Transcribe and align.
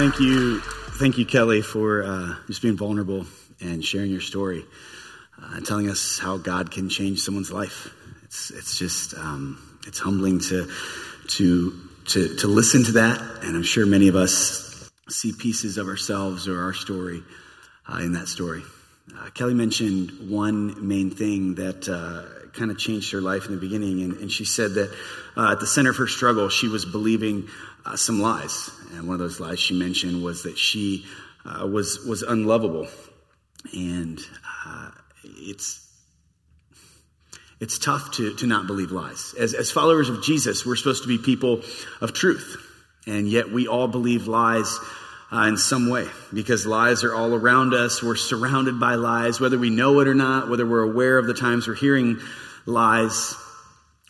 Thank 0.00 0.18
you, 0.18 0.60
thank 0.60 1.18
you, 1.18 1.26
Kelly, 1.26 1.60
for 1.60 2.02
uh, 2.02 2.34
just 2.46 2.62
being 2.62 2.74
vulnerable 2.74 3.26
and 3.60 3.84
sharing 3.84 4.10
your 4.10 4.22
story 4.22 4.64
uh, 5.38 5.56
and 5.56 5.66
telling 5.66 5.90
us 5.90 6.18
how 6.18 6.38
God 6.38 6.70
can 6.70 6.88
change 6.88 7.20
someone's 7.20 7.52
life. 7.52 7.92
It's 8.24 8.50
it's 8.50 8.78
just 8.78 9.12
um, 9.12 9.78
it's 9.86 9.98
humbling 9.98 10.40
to 10.40 10.72
to 11.28 11.78
to 12.06 12.36
to 12.36 12.46
listen 12.46 12.82
to 12.84 12.92
that, 12.92 13.20
and 13.42 13.54
I'm 13.54 13.62
sure 13.62 13.84
many 13.84 14.08
of 14.08 14.16
us 14.16 14.90
see 15.10 15.34
pieces 15.34 15.76
of 15.76 15.86
ourselves 15.86 16.48
or 16.48 16.62
our 16.62 16.72
story 16.72 17.22
uh, 17.86 17.98
in 17.98 18.14
that 18.14 18.28
story. 18.28 18.62
Uh, 19.14 19.28
Kelly 19.34 19.52
mentioned 19.52 20.30
one 20.30 20.88
main 20.88 21.10
thing 21.10 21.56
that 21.56 21.90
uh, 21.90 22.48
kind 22.52 22.70
of 22.70 22.78
changed 22.78 23.12
her 23.12 23.20
life 23.20 23.46
in 23.46 23.52
the 23.52 23.60
beginning, 23.60 24.02
and, 24.02 24.16
and 24.16 24.32
she 24.32 24.46
said 24.46 24.72
that 24.74 24.96
uh, 25.36 25.52
at 25.52 25.60
the 25.60 25.66
center 25.66 25.90
of 25.90 25.96
her 25.96 26.06
struggle, 26.06 26.48
she 26.48 26.68
was 26.68 26.84
believing 26.84 27.48
uh, 27.84 27.96
some 27.96 28.20
lies, 28.20 28.70
and 28.92 29.06
one 29.06 29.14
of 29.14 29.20
those 29.20 29.40
lies 29.40 29.58
she 29.58 29.78
mentioned 29.78 30.22
was 30.22 30.44
that 30.44 30.58
she 30.58 31.06
uh, 31.44 31.66
was 31.66 32.04
was 32.06 32.22
unlovable, 32.22 32.88
and 33.72 34.20
uh, 34.66 34.90
it's 35.24 35.86
it's 37.60 37.78
tough 37.78 38.12
to 38.12 38.34
to 38.36 38.46
not 38.46 38.66
believe 38.66 38.90
lies. 38.92 39.34
As 39.38 39.54
as 39.54 39.70
followers 39.70 40.08
of 40.08 40.22
Jesus, 40.22 40.66
we're 40.66 40.76
supposed 40.76 41.02
to 41.02 41.08
be 41.08 41.18
people 41.18 41.62
of 42.00 42.12
truth, 42.12 42.56
and 43.06 43.28
yet 43.28 43.50
we 43.50 43.66
all 43.66 43.88
believe 43.88 44.26
lies. 44.26 44.78
Uh, 45.32 45.46
in 45.46 45.56
some 45.56 45.88
way, 45.88 46.08
because 46.34 46.66
lies 46.66 47.04
are 47.04 47.14
all 47.14 47.32
around 47.32 47.72
us. 47.72 48.02
We're 48.02 48.16
surrounded 48.16 48.80
by 48.80 48.96
lies, 48.96 49.38
whether 49.38 49.56
we 49.56 49.70
know 49.70 50.00
it 50.00 50.08
or 50.08 50.14
not, 50.14 50.48
whether 50.48 50.66
we're 50.66 50.82
aware 50.82 51.18
of 51.18 51.28
the 51.28 51.34
times 51.34 51.68
we're 51.68 51.76
hearing 51.76 52.18
lies 52.66 53.36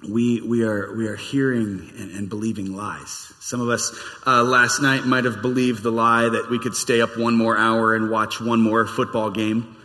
we, 0.09 0.41
we, 0.41 0.65
are, 0.65 0.95
we 0.95 1.09
are 1.09 1.17
hearing 1.17 1.91
and, 1.99 2.11
and 2.13 2.29
believing 2.29 2.75
lies. 2.75 3.33
Some 3.41 3.61
of 3.61 3.69
us 3.69 3.93
uh, 4.27 4.43
last 4.43 4.81
night 4.81 5.05
might 5.05 5.25
have 5.25 5.43
believed 5.43 5.83
the 5.83 5.93
lie 5.93 6.29
that 6.29 6.49
we 6.51 6.59
could 6.59 6.75
stay 6.75 7.01
up 7.01 7.19
one 7.19 7.37
more 7.37 7.57
hour 7.57 7.95
and 7.95 8.11
watch 8.11 8.41
one 8.41 8.61
more 8.61 8.87
football 8.87 9.31
game. 9.31 9.77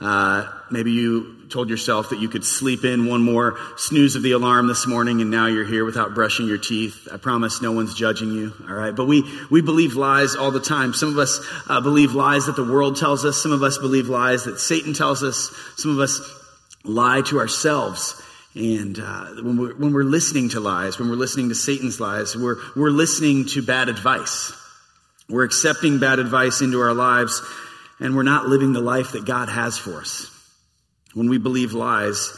Uh, 0.00 0.50
maybe 0.70 0.90
you 0.90 1.46
told 1.48 1.70
yourself 1.70 2.10
that 2.10 2.18
you 2.18 2.28
could 2.28 2.44
sleep 2.44 2.84
in 2.84 3.06
one 3.06 3.22
more 3.22 3.56
snooze 3.76 4.16
of 4.16 4.22
the 4.22 4.32
alarm 4.32 4.66
this 4.66 4.86
morning 4.86 5.20
and 5.20 5.30
now 5.30 5.46
you're 5.46 5.64
here 5.64 5.84
without 5.84 6.14
brushing 6.14 6.48
your 6.48 6.58
teeth. 6.58 7.08
I 7.12 7.18
promise 7.18 7.62
no 7.62 7.72
one's 7.72 7.94
judging 7.94 8.32
you, 8.32 8.52
all 8.68 8.74
right? 8.74 8.94
But 8.94 9.06
we, 9.06 9.22
we 9.50 9.62
believe 9.62 9.94
lies 9.94 10.34
all 10.34 10.50
the 10.50 10.60
time. 10.60 10.92
Some 10.92 11.10
of 11.10 11.18
us 11.18 11.40
uh, 11.68 11.80
believe 11.80 12.14
lies 12.14 12.46
that 12.46 12.56
the 12.56 12.64
world 12.64 12.96
tells 12.96 13.24
us. 13.24 13.40
Some 13.40 13.52
of 13.52 13.62
us 13.62 13.78
believe 13.78 14.08
lies 14.08 14.44
that 14.44 14.58
Satan 14.58 14.92
tells 14.92 15.22
us. 15.22 15.54
Some 15.76 15.92
of 15.92 16.00
us 16.00 16.20
lie 16.84 17.22
to 17.26 17.38
ourselves. 17.38 18.20
And 18.54 18.98
uh, 18.98 19.26
when, 19.42 19.56
we're, 19.56 19.74
when 19.74 19.92
we're 19.92 20.04
listening 20.04 20.50
to 20.50 20.60
lies, 20.60 20.98
when 20.98 21.08
we're 21.08 21.16
listening 21.16 21.48
to 21.48 21.54
Satan's 21.54 22.00
lies, 22.00 22.36
we're, 22.36 22.56
we're 22.76 22.90
listening 22.90 23.46
to 23.46 23.62
bad 23.62 23.88
advice. 23.88 24.52
We're 25.28 25.44
accepting 25.44 25.98
bad 25.98 26.18
advice 26.18 26.60
into 26.60 26.80
our 26.80 26.92
lives, 26.92 27.40
and 27.98 28.14
we're 28.14 28.22
not 28.22 28.46
living 28.46 28.74
the 28.74 28.80
life 28.80 29.12
that 29.12 29.24
God 29.24 29.48
has 29.48 29.78
for 29.78 30.00
us. 30.00 30.28
When 31.14 31.30
we 31.30 31.38
believe 31.38 31.72
lies, 31.72 32.36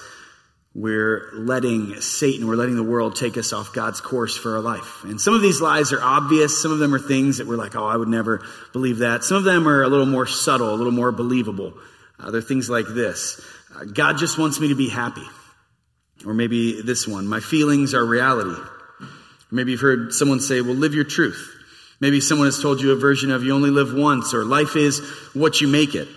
we're 0.75 1.31
letting 1.33 2.01
Satan, 2.01 2.47
we're 2.47 2.57
letting 2.57 2.77
the 2.77 2.83
world 2.83 3.15
take 3.17 3.37
us 3.37 3.53
off 3.53 3.73
God's 3.73 4.01
course 4.01 4.37
for 4.37 4.57
our 4.57 4.61
life. 4.61 5.05
And 5.05 5.21
some 5.21 5.35
of 5.35 5.43
these 5.43 5.61
lies 5.61 5.93
are 5.93 6.03
obvious. 6.03 6.61
Some 6.61 6.73
of 6.73 6.79
them 6.79 6.95
are 6.95 6.99
things 6.99 7.39
that 7.39 7.47
we're 7.47 7.57
like, 7.57 7.77
oh, 7.77 7.87
I 7.87 7.97
would 7.97 8.09
never 8.09 8.45
believe 8.73 8.99
that. 8.99 9.23
Some 9.25 9.37
of 9.37 9.45
them 9.45 9.69
are 9.69 9.83
a 9.83 9.89
little 9.89 10.07
more 10.07 10.27
subtle, 10.27 10.73
a 10.73 10.77
little 10.77 10.93
more 10.93 11.13
believable. 11.13 11.75
Uh, 12.19 12.31
they're 12.31 12.41
things 12.41 12.71
like 12.71 12.87
this 12.89 13.41
uh, 13.75 13.85
God 13.85 14.19
just 14.19 14.39
wants 14.39 14.61
me 14.61 14.69
to 14.69 14.77
be 14.77 14.89
happy. 14.89 15.25
Or 16.27 16.35
maybe 16.35 16.81
this 16.81 17.07
one, 17.07 17.27
my 17.27 17.41
feelings 17.41 17.95
are 17.95 18.05
reality. 18.05 18.61
Maybe 19.51 19.73
you've 19.73 19.81
heard 19.81 20.13
someone 20.13 20.41
say, 20.41 20.61
well, 20.61 20.75
live 20.75 20.95
your 20.95 21.05
truth. 21.05 21.51
Maybe 22.01 22.21
someone 22.21 22.47
has 22.47 22.61
told 22.61 22.81
you 22.81 22.93
a 22.93 22.97
version 22.97 23.31
of 23.31 23.45
you 23.45 23.55
only 23.55 23.71
live 23.71 23.95
once 23.95 24.35
or 24.35 24.45
life 24.45 24.77
is 24.77 25.01
what 25.33 25.61
you 25.61 25.69
make 25.69 25.95
it. 25.95 26.09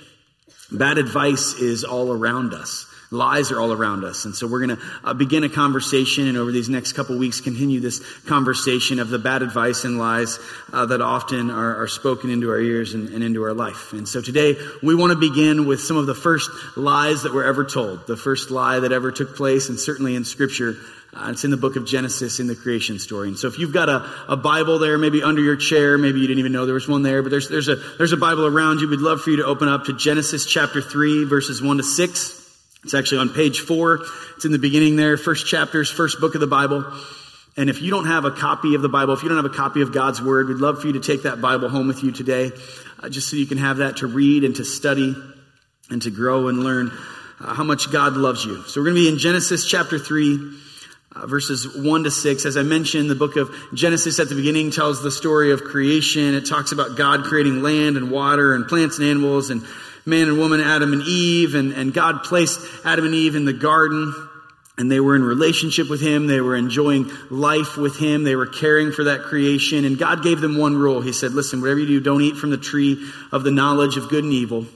Bad 0.71 0.97
advice 0.97 1.53
is 1.53 1.83
all 1.83 2.11
around 2.11 2.53
us. 2.53 2.85
Lies 3.09 3.51
are 3.51 3.59
all 3.59 3.71
around 3.71 4.03
us. 4.03 4.25
And 4.25 4.35
so 4.35 4.47
we're 4.47 4.65
going 4.65 4.77
to 4.77 4.83
uh, 5.01 5.13
begin 5.13 5.45
a 5.45 5.49
conversation 5.49 6.27
and 6.27 6.37
over 6.37 6.51
these 6.51 6.67
next 6.67 6.93
couple 6.93 7.17
weeks 7.17 7.39
continue 7.39 7.79
this 7.79 8.01
conversation 8.23 8.99
of 8.99 9.07
the 9.09 9.17
bad 9.17 9.41
advice 9.41 9.85
and 9.85 9.97
lies 9.97 10.39
uh, 10.73 10.85
that 10.87 10.99
often 10.99 11.49
are, 11.49 11.83
are, 11.83 11.87
spoken 11.87 12.29
into 12.29 12.49
our 12.49 12.59
ears 12.59 12.93
and, 12.93 13.07
and, 13.09 13.23
into 13.23 13.43
our 13.43 13.53
life. 13.53 13.93
And 13.93 14.05
so 14.05 14.21
today 14.21 14.57
we 14.83 14.93
want 14.93 15.13
to 15.13 15.17
begin 15.17 15.67
with 15.67 15.79
some 15.79 15.95
of 15.95 16.05
the 16.05 16.13
first 16.13 16.49
lies 16.75 17.23
that 17.23 17.33
were 17.33 17.45
ever 17.45 17.63
told. 17.63 18.05
The 18.07 18.17
first 18.17 18.51
lie 18.51 18.79
that 18.79 18.91
ever 18.91 19.13
took 19.13 19.37
place 19.37 19.69
and 19.69 19.79
certainly 19.79 20.15
in 20.17 20.25
scripture. 20.25 20.75
Uh, 21.13 21.29
it's 21.31 21.45
in 21.45 21.51
the 21.51 21.57
book 21.57 21.77
of 21.77 21.85
Genesis 21.85 22.41
in 22.41 22.47
the 22.47 22.55
creation 22.55 22.99
story. 22.99 23.29
And 23.29 23.39
so 23.39 23.47
if 23.47 23.57
you've 23.57 23.73
got 23.73 23.87
a, 23.87 24.05
a 24.27 24.35
Bible 24.35 24.79
there, 24.79 24.97
maybe 24.97 25.23
under 25.23 25.41
your 25.41 25.55
chair, 25.55 25.97
maybe 25.97 26.19
you 26.19 26.27
didn't 26.27 26.39
even 26.39 26.51
know 26.51 26.65
there 26.65 26.73
was 26.73 26.89
one 26.89 27.03
there, 27.03 27.23
but 27.23 27.31
there's, 27.31 27.47
there's 27.47 27.69
a, 27.69 27.75
there's 27.97 28.11
a 28.11 28.17
Bible 28.17 28.45
around 28.45 28.81
you. 28.81 28.89
We'd 28.89 28.99
love 28.99 29.21
for 29.21 29.29
you 29.29 29.37
to 29.37 29.45
open 29.45 29.69
up 29.69 29.85
to 29.85 29.93
Genesis 29.93 30.45
chapter 30.45 30.81
3 30.81 31.23
verses 31.23 31.61
1 31.61 31.77
to 31.77 31.83
6. 31.83 32.46
It's 32.87 32.93
actually 32.93 33.17
on 33.17 33.33
page 33.33 33.59
four. 33.59 34.05
It's 34.37 34.45
in 34.45 34.53
the 34.53 34.59
beginning 34.59 34.95
there, 34.95 35.17
first 35.17 35.45
chapters, 35.45 35.91
first 35.91 36.21
book 36.21 36.35
of 36.35 36.39
the 36.39 36.47
Bible. 36.47 36.85
And 37.57 37.69
if 37.69 37.81
you 37.81 37.91
don't 37.91 38.05
have 38.05 38.23
a 38.23 38.31
copy 38.31 38.75
of 38.75 38.81
the 38.81 38.87
Bible, 38.87 39.13
if 39.13 39.23
you 39.23 39.27
don't 39.27 39.43
have 39.43 39.51
a 39.51 39.53
copy 39.53 39.81
of 39.81 39.91
God's 39.91 40.21
Word, 40.21 40.47
we'd 40.47 40.59
love 40.59 40.79
for 40.79 40.87
you 40.87 40.93
to 40.93 41.01
take 41.01 41.23
that 41.23 41.41
Bible 41.41 41.67
home 41.67 41.87
with 41.87 42.01
you 42.01 42.13
today, 42.13 42.53
uh, 43.03 43.09
just 43.09 43.29
so 43.29 43.35
you 43.35 43.45
can 43.45 43.57
have 43.57 43.77
that 43.77 43.97
to 43.97 44.07
read 44.07 44.45
and 44.45 44.55
to 44.55 44.63
study 44.63 45.17
and 45.89 46.01
to 46.03 46.09
grow 46.09 46.47
and 46.47 46.63
learn 46.63 46.89
uh, 47.41 47.53
how 47.53 47.65
much 47.65 47.91
God 47.91 48.13
loves 48.13 48.45
you. 48.45 48.63
So 48.63 48.79
we're 48.79 48.85
going 48.85 48.95
to 48.95 49.01
be 49.01 49.09
in 49.09 49.19
Genesis 49.19 49.69
chapter 49.69 49.99
3. 49.99 50.53
Uh, 51.13 51.25
verses 51.25 51.75
1 51.75 52.03
to 52.03 52.11
6. 52.11 52.45
As 52.45 52.57
I 52.57 52.63
mentioned, 52.63 53.09
the 53.09 53.15
book 53.15 53.37
of 53.37 53.49
Genesis 53.73 54.19
at 54.19 54.29
the 54.29 54.35
beginning 54.35 54.71
tells 54.71 55.01
the 55.01 55.09
story 55.09 55.51
of 55.51 55.63
creation. 55.63 56.35
It 56.35 56.45
talks 56.45 56.73
about 56.73 56.95
God 56.95 57.23
creating 57.23 57.63
land 57.63 57.97
and 57.97 58.11
water 58.11 58.53
and 58.53 58.67
plants 58.67 58.99
and 58.99 59.07
animals 59.07 59.49
and 59.49 59.65
man 60.07 60.29
and 60.29 60.37
woman, 60.37 60.61
Adam 60.61 60.93
and 60.93 61.03
Eve, 61.03 61.53
and, 61.53 61.73
and 61.73 61.93
God 61.93 62.23
placed 62.23 62.59
Adam 62.85 63.05
and 63.05 63.13
Eve 63.13 63.35
in 63.35 63.45
the 63.45 63.53
garden. 63.53 64.13
And 64.79 64.91
they 64.91 64.99
were 64.99 65.15
in 65.15 65.23
relationship 65.23 65.89
with 65.89 65.99
him. 65.99 66.27
They 66.27 66.39
were 66.39 66.55
enjoying 66.55 67.11
life 67.31 67.77
with 67.77 67.97
him. 67.97 68.23
They 68.23 68.35
were 68.35 68.45
caring 68.45 68.91
for 68.91 69.05
that 69.05 69.23
creation. 69.23 69.85
And 69.85 69.97
God 69.97 70.23
gave 70.23 70.39
them 70.39 70.57
one 70.57 70.77
rule. 70.77 71.01
He 71.01 71.13
said, 71.13 71.31
listen, 71.31 71.61
whatever 71.61 71.79
you 71.79 71.87
do, 71.87 71.99
don't 71.99 72.21
eat 72.21 72.37
from 72.37 72.51
the 72.51 72.57
tree 72.57 73.09
of 73.31 73.43
the 73.43 73.51
knowledge 73.51 73.97
of 73.97 74.07
good 74.07 74.23
and 74.23 74.31
evil. 74.31 74.67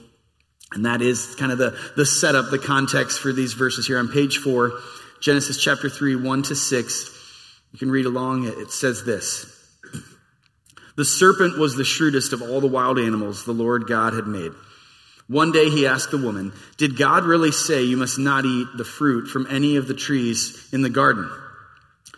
And 0.72 0.86
that 0.86 1.02
is 1.02 1.36
kind 1.36 1.52
of 1.52 1.58
the, 1.58 1.78
the 1.96 2.04
setup, 2.04 2.50
the 2.50 2.58
context 2.58 3.20
for 3.20 3.32
these 3.32 3.52
verses 3.52 3.86
here 3.86 3.98
on 3.98 4.08
page 4.08 4.38
four, 4.38 4.72
Genesis 5.20 5.62
chapter 5.62 5.88
three, 5.88 6.16
one 6.16 6.42
to 6.44 6.56
six. 6.56 7.08
You 7.72 7.78
can 7.78 7.90
read 7.90 8.06
along. 8.06 8.46
It 8.46 8.70
says 8.70 9.04
this. 9.04 9.46
The 10.94 11.06
serpent 11.06 11.58
was 11.58 11.74
the 11.74 11.86
shrewdest 11.86 12.34
of 12.34 12.42
all 12.42 12.60
the 12.60 12.66
wild 12.66 12.98
animals 12.98 13.46
the 13.46 13.52
Lord 13.52 13.86
God 13.86 14.12
had 14.12 14.26
made. 14.26 14.52
One 15.32 15.50
day 15.50 15.70
he 15.70 15.86
asked 15.86 16.10
the 16.10 16.18
woman, 16.18 16.52
Did 16.76 16.98
God 16.98 17.24
really 17.24 17.52
say 17.52 17.84
you 17.84 17.96
must 17.96 18.18
not 18.18 18.44
eat 18.44 18.68
the 18.76 18.84
fruit 18.84 19.28
from 19.28 19.46
any 19.48 19.76
of 19.76 19.88
the 19.88 19.94
trees 19.94 20.68
in 20.74 20.82
the 20.82 20.90
garden? 20.90 21.30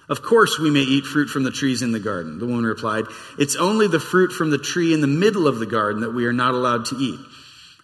Of 0.09 0.21
course 0.21 0.59
we 0.59 0.69
may 0.69 0.81
eat 0.81 1.05
fruit 1.05 1.29
from 1.29 1.45
the 1.45 1.53
trees 1.53 1.81
in 1.81 1.93
the 1.93 2.01
garden. 2.01 2.41
The 2.41 2.47
woman 2.47 2.65
replied, 2.65 3.05
It's 3.39 3.55
only 3.55 3.87
the 3.87 4.01
fruit 4.01 4.33
from 4.33 4.51
the 4.51 4.59
tree 4.59 4.93
in 4.93 5.01
the 5.01 5.07
middle 5.07 5.47
of 5.47 5.61
the 5.61 5.67
garden 5.67 6.01
that 6.01 6.13
we 6.13 6.27
are 6.27 6.33
not 6.33 6.55
allowed 6.55 6.87
to 6.87 6.97
eat. 6.97 7.21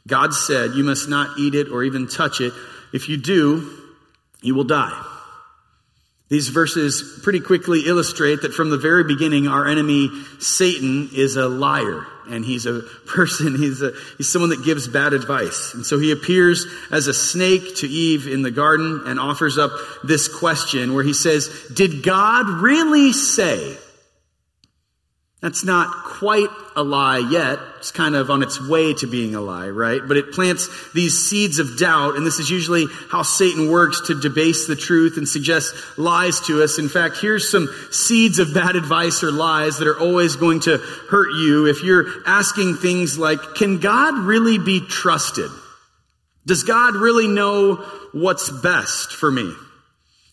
God 0.04 0.34
said, 0.34 0.72
You 0.72 0.82
must 0.82 1.08
not 1.08 1.38
eat 1.38 1.54
it 1.54 1.68
or 1.68 1.84
even 1.84 2.08
touch 2.08 2.40
it. 2.40 2.52
If 2.92 3.08
you 3.08 3.16
do, 3.16 3.70
you 4.42 4.56
will 4.56 4.64
die. 4.64 5.00
These 6.30 6.48
verses 6.48 7.20
pretty 7.24 7.40
quickly 7.40 7.82
illustrate 7.86 8.42
that 8.42 8.54
from 8.54 8.70
the 8.70 8.78
very 8.78 9.02
beginning, 9.02 9.48
our 9.48 9.66
enemy, 9.66 10.10
Satan, 10.38 11.10
is 11.12 11.36
a 11.36 11.48
liar 11.48 12.06
and 12.28 12.44
he's 12.44 12.66
a 12.66 12.82
person, 13.06 13.56
he's, 13.56 13.82
a, 13.82 13.92
he's 14.16 14.28
someone 14.28 14.50
that 14.50 14.64
gives 14.64 14.86
bad 14.86 15.12
advice. 15.12 15.74
And 15.74 15.84
so 15.84 15.98
he 15.98 16.12
appears 16.12 16.66
as 16.92 17.08
a 17.08 17.14
snake 17.14 17.76
to 17.78 17.88
Eve 17.88 18.28
in 18.28 18.42
the 18.42 18.52
garden 18.52 19.02
and 19.06 19.18
offers 19.18 19.58
up 19.58 19.72
this 20.04 20.28
question 20.28 20.94
where 20.94 21.02
he 21.02 21.14
says, 21.14 21.48
Did 21.74 22.04
God 22.04 22.46
really 22.46 23.12
say 23.12 23.76
That's 25.40 25.64
not 25.64 26.04
quite 26.04 26.50
a 26.76 26.82
lie 26.82 27.26
yet. 27.30 27.58
It's 27.78 27.92
kind 27.92 28.14
of 28.14 28.28
on 28.28 28.42
its 28.42 28.60
way 28.68 28.92
to 28.94 29.06
being 29.06 29.34
a 29.34 29.40
lie, 29.40 29.68
right? 29.68 30.02
But 30.06 30.18
it 30.18 30.32
plants 30.32 30.68
these 30.92 31.18
seeds 31.18 31.58
of 31.58 31.78
doubt, 31.78 32.16
and 32.16 32.26
this 32.26 32.38
is 32.38 32.50
usually 32.50 32.84
how 33.10 33.22
Satan 33.22 33.70
works 33.70 34.08
to 34.08 34.20
debase 34.20 34.66
the 34.66 34.76
truth 34.76 35.16
and 35.16 35.26
suggest 35.26 35.72
lies 35.96 36.40
to 36.40 36.62
us. 36.62 36.78
In 36.78 36.90
fact, 36.90 37.16
here's 37.22 37.50
some 37.50 37.70
seeds 37.90 38.38
of 38.38 38.52
bad 38.52 38.76
advice 38.76 39.22
or 39.22 39.32
lies 39.32 39.78
that 39.78 39.88
are 39.88 39.98
always 39.98 40.36
going 40.36 40.60
to 40.60 40.76
hurt 40.76 41.32
you 41.32 41.66
if 41.66 41.82
you're 41.82 42.06
asking 42.26 42.74
things 42.74 43.16
like, 43.16 43.38
can 43.56 43.78
God 43.78 44.18
really 44.18 44.58
be 44.58 44.80
trusted? 44.86 45.50
Does 46.44 46.64
God 46.64 46.96
really 46.96 47.28
know 47.28 47.76
what's 48.12 48.50
best 48.50 49.12
for 49.12 49.30
me? 49.30 49.54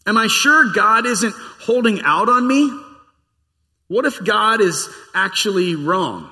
Am 0.05 0.17
I 0.17 0.27
sure 0.27 0.73
God 0.73 1.05
isn't 1.05 1.33
holding 1.61 2.01
out 2.01 2.27
on 2.27 2.45
me? 2.45 2.86
What 3.87 4.05
if 4.05 4.23
God 4.23 4.61
is 4.61 4.89
actually 5.13 5.75
wrong? 5.75 6.29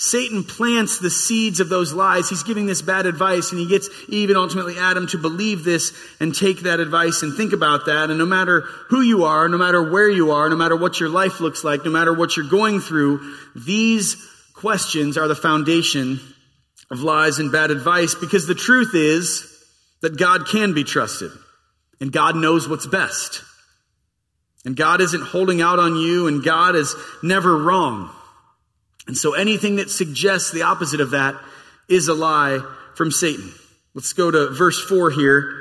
Satan 0.00 0.44
plants 0.44 0.98
the 0.98 1.10
seeds 1.10 1.60
of 1.60 1.68
those 1.68 1.92
lies. 1.92 2.30
He's 2.30 2.42
giving 2.42 2.64
this 2.64 2.80
bad 2.80 3.04
advice 3.04 3.52
and 3.52 3.60
he 3.60 3.68
gets 3.68 3.90
Eve 4.08 4.30
and 4.30 4.38
ultimately 4.38 4.78
Adam 4.78 5.06
to 5.08 5.18
believe 5.18 5.62
this 5.62 5.92
and 6.20 6.34
take 6.34 6.60
that 6.60 6.80
advice 6.80 7.22
and 7.22 7.36
think 7.36 7.52
about 7.52 7.84
that. 7.84 8.08
And 8.08 8.18
no 8.18 8.24
matter 8.24 8.62
who 8.88 9.02
you 9.02 9.24
are, 9.24 9.46
no 9.46 9.58
matter 9.58 9.90
where 9.90 10.08
you 10.08 10.30
are, 10.30 10.48
no 10.48 10.56
matter 10.56 10.74
what 10.74 11.00
your 11.00 11.10
life 11.10 11.40
looks 11.40 11.64
like, 11.64 11.84
no 11.84 11.90
matter 11.90 12.14
what 12.14 12.34
you're 12.34 12.48
going 12.48 12.80
through, 12.80 13.36
these 13.54 14.16
questions 14.54 15.18
are 15.18 15.28
the 15.28 15.36
foundation 15.36 16.18
of 16.90 17.02
lies 17.02 17.38
and 17.38 17.52
bad 17.52 17.70
advice 17.70 18.14
because 18.14 18.46
the 18.46 18.54
truth 18.54 18.92
is 18.94 19.46
that 20.00 20.16
God 20.16 20.46
can 20.46 20.72
be 20.72 20.82
trusted 20.82 21.30
and 22.00 22.10
God 22.10 22.36
knows 22.36 22.66
what's 22.66 22.86
best. 22.86 23.42
And 24.64 24.76
God 24.76 25.00
isn't 25.00 25.22
holding 25.22 25.62
out 25.62 25.78
on 25.78 25.96
you, 25.96 26.26
and 26.26 26.44
God 26.44 26.76
is 26.76 26.94
never 27.22 27.56
wrong. 27.56 28.10
And 29.06 29.16
so 29.16 29.34
anything 29.34 29.76
that 29.76 29.90
suggests 29.90 30.52
the 30.52 30.62
opposite 30.62 31.00
of 31.00 31.10
that 31.10 31.34
is 31.88 32.08
a 32.08 32.14
lie 32.14 32.60
from 32.94 33.10
Satan. 33.10 33.52
Let's 33.94 34.12
go 34.12 34.30
to 34.30 34.50
verse 34.50 34.80
4 34.80 35.10
here. 35.10 35.56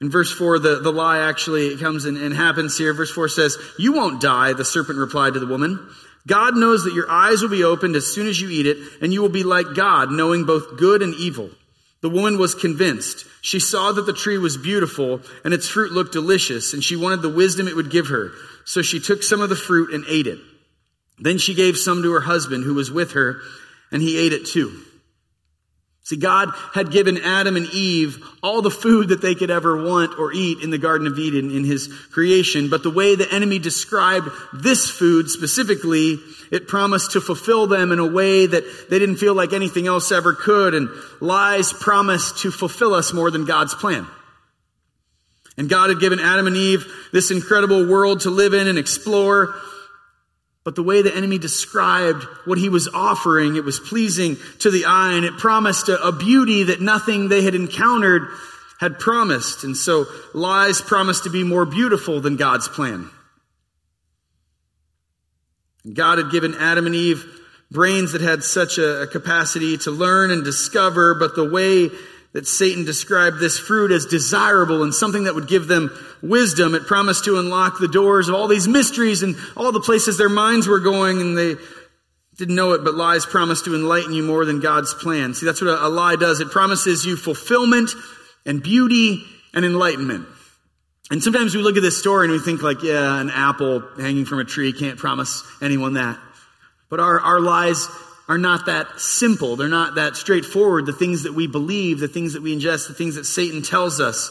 In 0.00 0.10
verse 0.10 0.32
4, 0.32 0.58
the, 0.58 0.80
the 0.80 0.92
lie 0.92 1.20
actually 1.20 1.76
comes 1.78 2.04
and, 2.04 2.18
and 2.18 2.34
happens 2.34 2.76
here. 2.76 2.92
Verse 2.92 3.10
4 3.10 3.28
says, 3.28 3.56
You 3.78 3.94
won't 3.94 4.20
die, 4.20 4.52
the 4.52 4.64
serpent 4.64 4.98
replied 4.98 5.34
to 5.34 5.40
the 5.40 5.46
woman. 5.46 5.88
God 6.26 6.56
knows 6.56 6.84
that 6.84 6.94
your 6.94 7.10
eyes 7.10 7.42
will 7.42 7.50
be 7.50 7.64
opened 7.64 7.96
as 7.96 8.06
soon 8.06 8.26
as 8.26 8.40
you 8.40 8.48
eat 8.50 8.66
it, 8.66 8.78
and 9.02 9.12
you 9.12 9.22
will 9.22 9.28
be 9.28 9.42
like 9.42 9.74
God, 9.74 10.10
knowing 10.10 10.44
both 10.44 10.78
good 10.78 11.02
and 11.02 11.14
evil. 11.14 11.50
The 12.04 12.10
woman 12.10 12.36
was 12.36 12.54
convinced. 12.54 13.24
She 13.40 13.58
saw 13.58 13.92
that 13.92 14.04
the 14.04 14.12
tree 14.12 14.36
was 14.36 14.58
beautiful 14.58 15.22
and 15.42 15.54
its 15.54 15.66
fruit 15.66 15.90
looked 15.90 16.12
delicious, 16.12 16.74
and 16.74 16.84
she 16.84 16.96
wanted 16.96 17.22
the 17.22 17.30
wisdom 17.30 17.66
it 17.66 17.74
would 17.74 17.90
give 17.90 18.08
her. 18.08 18.32
So 18.66 18.82
she 18.82 19.00
took 19.00 19.22
some 19.22 19.40
of 19.40 19.48
the 19.48 19.56
fruit 19.56 19.90
and 19.90 20.04
ate 20.06 20.26
it. 20.26 20.38
Then 21.18 21.38
she 21.38 21.54
gave 21.54 21.78
some 21.78 22.02
to 22.02 22.12
her 22.12 22.20
husband 22.20 22.64
who 22.64 22.74
was 22.74 22.90
with 22.90 23.12
her, 23.12 23.40
and 23.90 24.02
he 24.02 24.18
ate 24.18 24.34
it 24.34 24.44
too. 24.44 24.82
See, 26.04 26.16
God 26.16 26.50
had 26.74 26.90
given 26.90 27.16
Adam 27.16 27.56
and 27.56 27.66
Eve 27.72 28.22
all 28.42 28.60
the 28.60 28.70
food 28.70 29.08
that 29.08 29.22
they 29.22 29.34
could 29.34 29.50
ever 29.50 29.82
want 29.82 30.18
or 30.18 30.34
eat 30.34 30.60
in 30.60 30.68
the 30.68 30.76
Garden 30.76 31.06
of 31.06 31.18
Eden 31.18 31.50
in 31.50 31.64
his 31.64 31.88
creation. 32.12 32.68
But 32.68 32.82
the 32.82 32.90
way 32.90 33.16
the 33.16 33.32
enemy 33.32 33.58
described 33.58 34.28
this 34.52 34.90
food 34.90 35.30
specifically, 35.30 36.18
it 36.52 36.68
promised 36.68 37.12
to 37.12 37.22
fulfill 37.22 37.66
them 37.66 37.90
in 37.90 38.00
a 38.00 38.06
way 38.06 38.46
that 38.46 38.90
they 38.90 38.98
didn't 38.98 39.16
feel 39.16 39.34
like 39.34 39.54
anything 39.54 39.86
else 39.86 40.12
ever 40.12 40.34
could. 40.34 40.74
And 40.74 40.90
lies 41.22 41.72
promised 41.72 42.42
to 42.42 42.50
fulfill 42.50 42.92
us 42.92 43.14
more 43.14 43.30
than 43.30 43.46
God's 43.46 43.74
plan. 43.74 44.06
And 45.56 45.70
God 45.70 45.88
had 45.88 46.00
given 46.00 46.20
Adam 46.20 46.46
and 46.46 46.56
Eve 46.56 46.84
this 47.14 47.30
incredible 47.30 47.88
world 47.88 48.20
to 48.20 48.30
live 48.30 48.52
in 48.52 48.68
and 48.68 48.78
explore. 48.78 49.54
But 50.64 50.76
the 50.76 50.82
way 50.82 51.02
the 51.02 51.14
enemy 51.14 51.36
described 51.36 52.24
what 52.46 52.56
he 52.56 52.70
was 52.70 52.88
offering, 52.88 53.56
it 53.56 53.64
was 53.64 53.78
pleasing 53.78 54.38
to 54.60 54.70
the 54.70 54.86
eye 54.86 55.12
and 55.12 55.24
it 55.26 55.36
promised 55.36 55.90
a, 55.90 56.02
a, 56.02 56.10
beauty 56.10 56.64
that 56.64 56.80
nothing 56.80 57.28
they 57.28 57.42
had 57.42 57.54
encountered 57.54 58.22
had 58.80 58.98
promised. 58.98 59.64
And 59.64 59.76
so 59.76 60.06
lies 60.32 60.80
promised 60.80 61.24
to 61.24 61.30
be 61.30 61.44
more 61.44 61.66
beautiful 61.66 62.22
than 62.22 62.36
God's 62.36 62.66
plan. 62.66 63.10
God 65.92 66.16
had 66.16 66.30
given 66.30 66.54
Adam 66.54 66.86
and 66.86 66.94
Eve 66.94 67.26
brains 67.70 68.12
that 68.12 68.22
had 68.22 68.42
such 68.42 68.78
a, 68.78 69.02
a 69.02 69.06
capacity 69.06 69.76
to 69.78 69.90
learn 69.90 70.30
and 70.30 70.44
discover, 70.44 71.14
but 71.14 71.36
the 71.36 71.48
way 71.48 71.90
that 72.34 72.48
Satan 72.48 72.84
described 72.84 73.38
this 73.38 73.58
fruit 73.58 73.92
as 73.92 74.06
desirable 74.06 74.82
and 74.82 74.92
something 74.92 75.24
that 75.24 75.36
would 75.36 75.46
give 75.46 75.68
them 75.68 75.96
wisdom. 76.20 76.74
It 76.74 76.84
promised 76.84 77.24
to 77.24 77.38
unlock 77.38 77.78
the 77.78 77.88
doors 77.88 78.28
of 78.28 78.34
all 78.34 78.48
these 78.48 78.66
mysteries 78.66 79.22
and 79.22 79.36
all 79.56 79.70
the 79.70 79.80
places 79.80 80.18
their 80.18 80.28
minds 80.28 80.66
were 80.66 80.80
going 80.80 81.20
and 81.20 81.38
they 81.38 81.54
didn't 82.36 82.56
know 82.56 82.72
it, 82.72 82.82
but 82.82 82.96
lies 82.96 83.24
promised 83.24 83.66
to 83.66 83.74
enlighten 83.76 84.12
you 84.12 84.24
more 84.24 84.44
than 84.44 84.58
God's 84.58 84.92
plan. 84.92 85.32
See, 85.34 85.46
that's 85.46 85.62
what 85.62 85.80
a, 85.80 85.88
lie 85.88 86.16
does. 86.16 86.40
It 86.40 86.50
promises 86.50 87.06
you 87.06 87.16
fulfillment 87.16 87.90
and 88.44 88.60
beauty 88.60 89.24
and 89.54 89.64
enlightenment. 89.64 90.26
And 91.12 91.22
sometimes 91.22 91.54
we 91.54 91.62
look 91.62 91.76
at 91.76 91.82
this 91.82 92.00
story 92.00 92.26
and 92.26 92.32
we 92.32 92.40
think 92.40 92.62
like, 92.62 92.82
yeah, 92.82 93.20
an 93.20 93.30
apple 93.30 93.80
hanging 93.96 94.24
from 94.24 94.40
a 94.40 94.44
tree 94.44 94.72
can't 94.72 94.98
promise 94.98 95.44
anyone 95.62 95.94
that. 95.94 96.18
But 96.90 96.98
our, 96.98 97.20
our 97.20 97.40
lies 97.40 97.86
are 98.28 98.38
not 98.38 98.66
that 98.66 98.98
simple. 98.98 99.56
They're 99.56 99.68
not 99.68 99.96
that 99.96 100.16
straightforward. 100.16 100.86
The 100.86 100.92
things 100.92 101.24
that 101.24 101.34
we 101.34 101.46
believe, 101.46 102.00
the 102.00 102.08
things 102.08 102.32
that 102.32 102.42
we 102.42 102.56
ingest, 102.56 102.88
the 102.88 102.94
things 102.94 103.16
that 103.16 103.24
Satan 103.24 103.62
tells 103.62 104.00
us. 104.00 104.30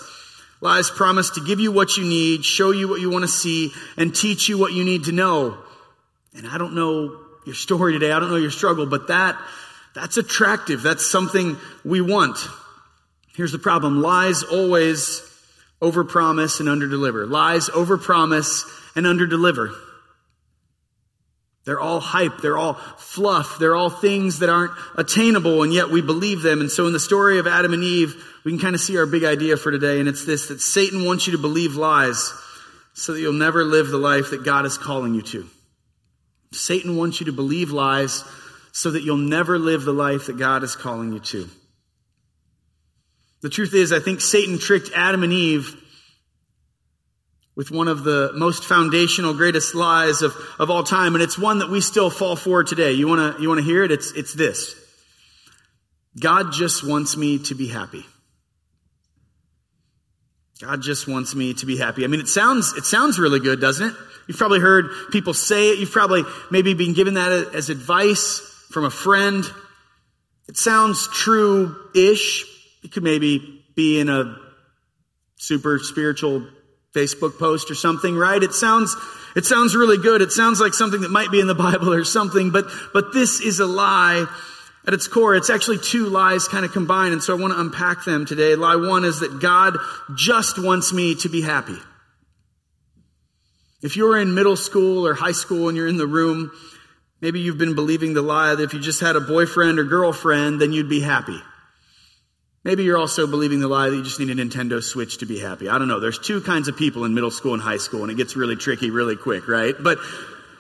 Lies 0.61 0.89
promise 0.89 1.31
to 1.31 1.43
give 1.45 1.59
you 1.59 1.71
what 1.71 1.97
you 1.97 2.05
need, 2.05 2.45
show 2.45 2.71
you 2.71 2.87
what 2.87 3.01
you 3.01 3.09
want 3.09 3.23
to 3.23 3.27
see, 3.27 3.71
and 3.97 4.15
teach 4.15 4.47
you 4.47 4.57
what 4.57 4.71
you 4.71 4.83
need 4.83 5.05
to 5.05 5.11
know. 5.11 5.57
And 6.35 6.47
I 6.47 6.57
don't 6.57 6.73
know 6.73 7.19
your 7.45 7.55
story 7.55 7.93
today. 7.93 8.11
I 8.11 8.19
don't 8.19 8.29
know 8.29 8.37
your 8.37 8.51
struggle, 8.51 8.85
but 8.85 9.09
that, 9.09 9.37
that's 9.93 10.17
attractive. 10.17 10.81
That's 10.81 11.05
something 11.05 11.57
we 11.83 12.01
want. 12.01 12.37
Here's 13.35 13.51
the 13.51 13.59
problem. 13.59 14.01
Lies 14.01 14.43
always 14.43 15.21
overpromise 15.81 16.59
and 16.59 16.69
underdeliver. 16.69 17.29
Lies 17.29 17.69
overpromise 17.69 18.63
and 18.95 19.05
underdeliver. 19.05 19.75
They're 21.65 21.79
all 21.79 22.01
hype. 22.01 22.39
They're 22.41 22.57
all 22.57 22.73
fluff. 22.73 23.57
They're 23.57 23.75
all 23.75 23.89
things 23.89 24.39
that 24.39 24.49
aren't 24.49 24.73
attainable, 24.95 25.63
and 25.63 25.73
yet 25.73 25.89
we 25.89 26.01
believe 26.01 26.41
them. 26.41 26.59
And 26.59 26.69
so 26.69 26.87
in 26.87 26.93
the 26.93 26.99
story 26.99 27.39
of 27.39 27.47
Adam 27.47 27.73
and 27.73 27.83
Eve, 27.83 28.15
we 28.43 28.51
can 28.51 28.59
kind 28.59 28.75
of 28.75 28.81
see 28.81 28.97
our 28.97 29.05
big 29.05 29.23
idea 29.23 29.55
for 29.55 29.71
today, 29.71 29.99
and 29.99 30.09
it's 30.09 30.25
this, 30.25 30.47
that 30.49 30.59
Satan 30.59 31.05
wants 31.05 31.25
you 31.25 31.33
to 31.33 31.39
believe 31.39 31.75
lies 31.75 32.33
so 32.93 33.13
that 33.13 33.21
you'll 33.21 33.33
never 33.33 33.63
live 33.63 33.87
the 33.87 33.97
life 33.97 34.31
that 34.31 34.43
God 34.43 34.65
is 34.65 34.77
calling 34.77 35.13
you 35.13 35.21
to. 35.21 35.49
Satan 36.51 36.97
wants 36.97 37.19
you 37.19 37.27
to 37.27 37.31
believe 37.31 37.71
lies 37.71 38.23
so 38.73 38.91
that 38.91 39.03
you'll 39.03 39.17
never 39.17 39.57
live 39.57 39.83
the 39.83 39.93
life 39.93 40.27
that 40.27 40.37
God 40.37 40.63
is 40.63 40.75
calling 40.75 41.13
you 41.13 41.19
to. 41.19 41.49
The 43.41 43.49
truth 43.49 43.73
is, 43.73 43.91
I 43.91 43.99
think 43.99 44.21
Satan 44.21 44.59
tricked 44.59 44.91
Adam 44.95 45.23
and 45.23 45.33
Eve 45.33 45.75
with 47.55 47.69
one 47.69 47.87
of 47.87 48.03
the 48.03 48.31
most 48.35 48.63
foundational, 48.63 49.33
greatest 49.33 49.75
lies 49.75 50.21
of, 50.21 50.33
of 50.57 50.69
all 50.69 50.83
time, 50.83 51.13
and 51.13 51.23
it's 51.23 51.37
one 51.37 51.59
that 51.59 51.69
we 51.69 51.81
still 51.81 52.09
fall 52.09 52.35
for 52.35 52.63
today. 52.63 52.93
You 52.93 53.07
wanna, 53.07 53.35
you 53.39 53.47
wanna 53.47 53.61
hear 53.61 53.83
it? 53.83 53.91
It's, 53.91 54.11
it's 54.11 54.33
this. 54.33 54.75
God 56.19 56.51
just 56.51 56.87
wants 56.87 57.15
me 57.15 57.39
to 57.39 57.55
be 57.55 57.67
happy. 57.67 58.05
God 60.61 60.81
just 60.81 61.07
wants 61.07 61.35
me 61.35 61.53
to 61.55 61.65
be 61.65 61.77
happy. 61.77 62.03
I 62.03 62.07
mean, 62.07 62.19
it 62.19 62.27
sounds, 62.27 62.73
it 62.73 62.85
sounds 62.85 63.19
really 63.19 63.39
good, 63.39 63.59
doesn't 63.59 63.89
it? 63.89 63.95
You've 64.27 64.37
probably 64.37 64.59
heard 64.59 64.85
people 65.11 65.33
say 65.33 65.71
it. 65.71 65.79
You've 65.79 65.91
probably 65.91 66.23
maybe 66.49 66.73
been 66.73 66.93
given 66.93 67.15
that 67.15 67.51
as 67.53 67.69
advice 67.69 68.39
from 68.71 68.85
a 68.85 68.89
friend. 68.89 69.43
It 70.47 70.57
sounds 70.57 71.07
true-ish. 71.07 72.45
It 72.83 72.91
could 72.91 73.03
maybe 73.03 73.63
be 73.75 73.99
in 73.99 74.09
a 74.09 74.37
super 75.35 75.79
spiritual 75.79 76.47
Facebook 76.93 77.39
post 77.39 77.71
or 77.71 77.75
something, 77.75 78.15
right? 78.15 78.41
It 78.41 78.53
sounds, 78.53 78.95
it 79.35 79.45
sounds 79.45 79.75
really 79.75 79.97
good. 79.97 80.21
It 80.21 80.31
sounds 80.31 80.59
like 80.59 80.73
something 80.73 81.01
that 81.01 81.11
might 81.11 81.31
be 81.31 81.39
in 81.39 81.47
the 81.47 81.55
Bible 81.67 81.93
or 81.93 82.03
something, 82.03 82.51
but, 82.51 82.65
but 82.93 83.13
this 83.13 83.41
is 83.41 83.59
a 83.59 83.65
lie 83.65 84.25
at 84.85 84.93
its 84.93 85.07
core. 85.07 85.35
It's 85.35 85.49
actually 85.49 85.79
two 85.79 86.07
lies 86.07 86.47
kind 86.47 86.65
of 86.65 86.71
combined. 86.71 87.13
And 87.13 87.23
so 87.23 87.35
I 87.35 87.39
want 87.39 87.53
to 87.53 87.59
unpack 87.59 88.03
them 88.05 88.25
today. 88.25 88.55
Lie 88.55 88.75
one 88.75 89.05
is 89.05 89.21
that 89.21 89.39
God 89.39 89.77
just 90.15 90.63
wants 90.63 90.93
me 90.93 91.15
to 91.15 91.29
be 91.29 91.41
happy. 91.41 91.77
If 93.81 93.97
you're 93.97 94.17
in 94.17 94.33
middle 94.33 94.55
school 94.55 95.05
or 95.05 95.13
high 95.13 95.31
school 95.31 95.67
and 95.67 95.77
you're 95.77 95.87
in 95.87 95.97
the 95.97 96.07
room, 96.07 96.51
maybe 97.21 97.41
you've 97.41 97.57
been 97.57 97.75
believing 97.75 98.13
the 98.13 98.21
lie 98.21 98.55
that 98.55 98.63
if 98.63 98.73
you 98.73 98.79
just 98.79 99.01
had 99.01 99.15
a 99.15 99.21
boyfriend 99.21 99.79
or 99.79 99.83
girlfriend, 99.83 100.61
then 100.61 100.71
you'd 100.71 100.89
be 100.89 101.01
happy. 101.01 101.39
Maybe 102.63 102.83
you're 102.83 102.97
also 102.97 103.27
believing 103.27 103.59
the 103.59 103.67
lie 103.67 103.89
that 103.89 103.95
you 103.95 104.03
just 104.03 104.19
need 104.19 104.29
a 104.29 104.35
Nintendo 104.35 104.81
Switch 104.81 105.17
to 105.17 105.25
be 105.25 105.37
happy. 105.37 105.67
I 105.67 105.77
don't 105.77 105.89
know. 105.89 105.99
There's 105.99 106.19
two 106.19 106.39
kinds 106.39 106.69
of 106.69 106.77
people 106.77 107.03
in 107.03 107.13
middle 107.13 107.31
school 107.31 107.53
and 107.53 107.61
high 107.61 107.77
school, 107.77 108.03
and 108.03 108.11
it 108.11 108.15
gets 108.15 108.37
really 108.37 108.55
tricky 108.55 108.89
really 108.89 109.17
quick, 109.17 109.49
right? 109.49 109.75
But, 109.77 109.97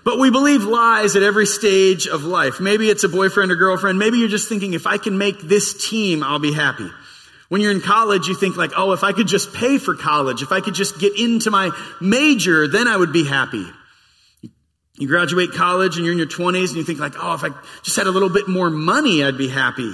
but 0.03 0.19
we 0.19 0.29
believe 0.29 0.63
lies 0.63 1.15
at 1.15 1.23
every 1.23 1.45
stage 1.45 2.07
of 2.07 2.23
life. 2.23 2.59
Maybe 2.59 2.89
it's 2.89 3.05
a 3.05 3.09
boyfriend 3.09 3.51
or 3.53 3.55
girlfriend. 3.55 3.99
Maybe 3.99 4.17
you're 4.17 4.27
just 4.27 4.49
thinking, 4.49 4.73
if 4.73 4.85
I 4.85 4.97
can 4.97 5.17
make 5.17 5.39
this 5.39 5.89
team, 5.89 6.23
I'll 6.23 6.39
be 6.39 6.53
happy. 6.53 6.89
When 7.47 7.61
you're 7.61 7.71
in 7.71 7.81
college, 7.81 8.27
you 8.27 8.35
think 8.35 8.57
like, 8.57 8.71
oh, 8.75 8.91
if 8.91 9.03
I 9.03 9.13
could 9.13 9.27
just 9.27 9.53
pay 9.53 9.77
for 9.77 9.95
college, 9.95 10.41
if 10.41 10.51
I 10.51 10.59
could 10.59 10.73
just 10.73 10.99
get 10.99 11.17
into 11.17 11.51
my 11.51 11.71
major, 12.01 12.67
then 12.67 12.87
I 12.87 12.97
would 12.97 13.13
be 13.13 13.25
happy. 13.25 13.65
You 14.97 15.07
graduate 15.07 15.53
college 15.53 15.95
and 15.95 16.05
you're 16.05 16.11
in 16.11 16.17
your 16.17 16.27
20s 16.27 16.69
and 16.69 16.77
you 16.77 16.83
think 16.83 16.99
like, 16.99 17.13
oh, 17.17 17.33
if 17.33 17.43
I 17.43 17.49
just 17.83 17.95
had 17.95 18.07
a 18.07 18.11
little 18.11 18.29
bit 18.29 18.49
more 18.49 18.69
money, 18.69 19.23
I'd 19.23 19.37
be 19.37 19.47
happy. 19.47 19.93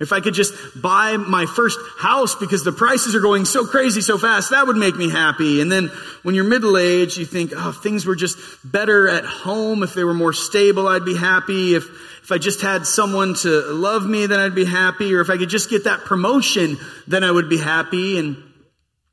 If 0.00 0.14
I 0.14 0.20
could 0.20 0.32
just 0.32 0.54
buy 0.80 1.18
my 1.18 1.44
first 1.44 1.78
house 1.98 2.34
because 2.34 2.64
the 2.64 2.72
prices 2.72 3.14
are 3.14 3.20
going 3.20 3.44
so 3.44 3.66
crazy 3.66 4.00
so 4.00 4.16
fast, 4.16 4.50
that 4.50 4.66
would 4.66 4.78
make 4.78 4.96
me 4.96 5.10
happy. 5.10 5.60
And 5.60 5.70
then 5.70 5.88
when 6.22 6.34
you're 6.34 6.44
middle 6.44 6.78
aged, 6.78 7.18
you 7.18 7.26
think, 7.26 7.52
oh, 7.54 7.68
if 7.68 7.76
things 7.76 8.06
were 8.06 8.16
just 8.16 8.38
better 8.64 9.08
at 9.08 9.26
home, 9.26 9.82
if 9.82 9.92
they 9.92 10.02
were 10.02 10.14
more 10.14 10.32
stable, 10.32 10.88
I'd 10.88 11.04
be 11.04 11.16
happy. 11.16 11.74
If, 11.74 11.84
if 12.22 12.32
I 12.32 12.38
just 12.38 12.62
had 12.62 12.86
someone 12.86 13.34
to 13.42 13.60
love 13.72 14.06
me, 14.06 14.24
then 14.24 14.40
I'd 14.40 14.54
be 14.54 14.64
happy. 14.64 15.14
Or 15.14 15.20
if 15.20 15.28
I 15.28 15.36
could 15.36 15.50
just 15.50 15.68
get 15.68 15.84
that 15.84 16.00
promotion, 16.00 16.78
then 17.06 17.22
I 17.22 17.30
would 17.30 17.50
be 17.50 17.58
happy. 17.58 18.18
And 18.18 18.42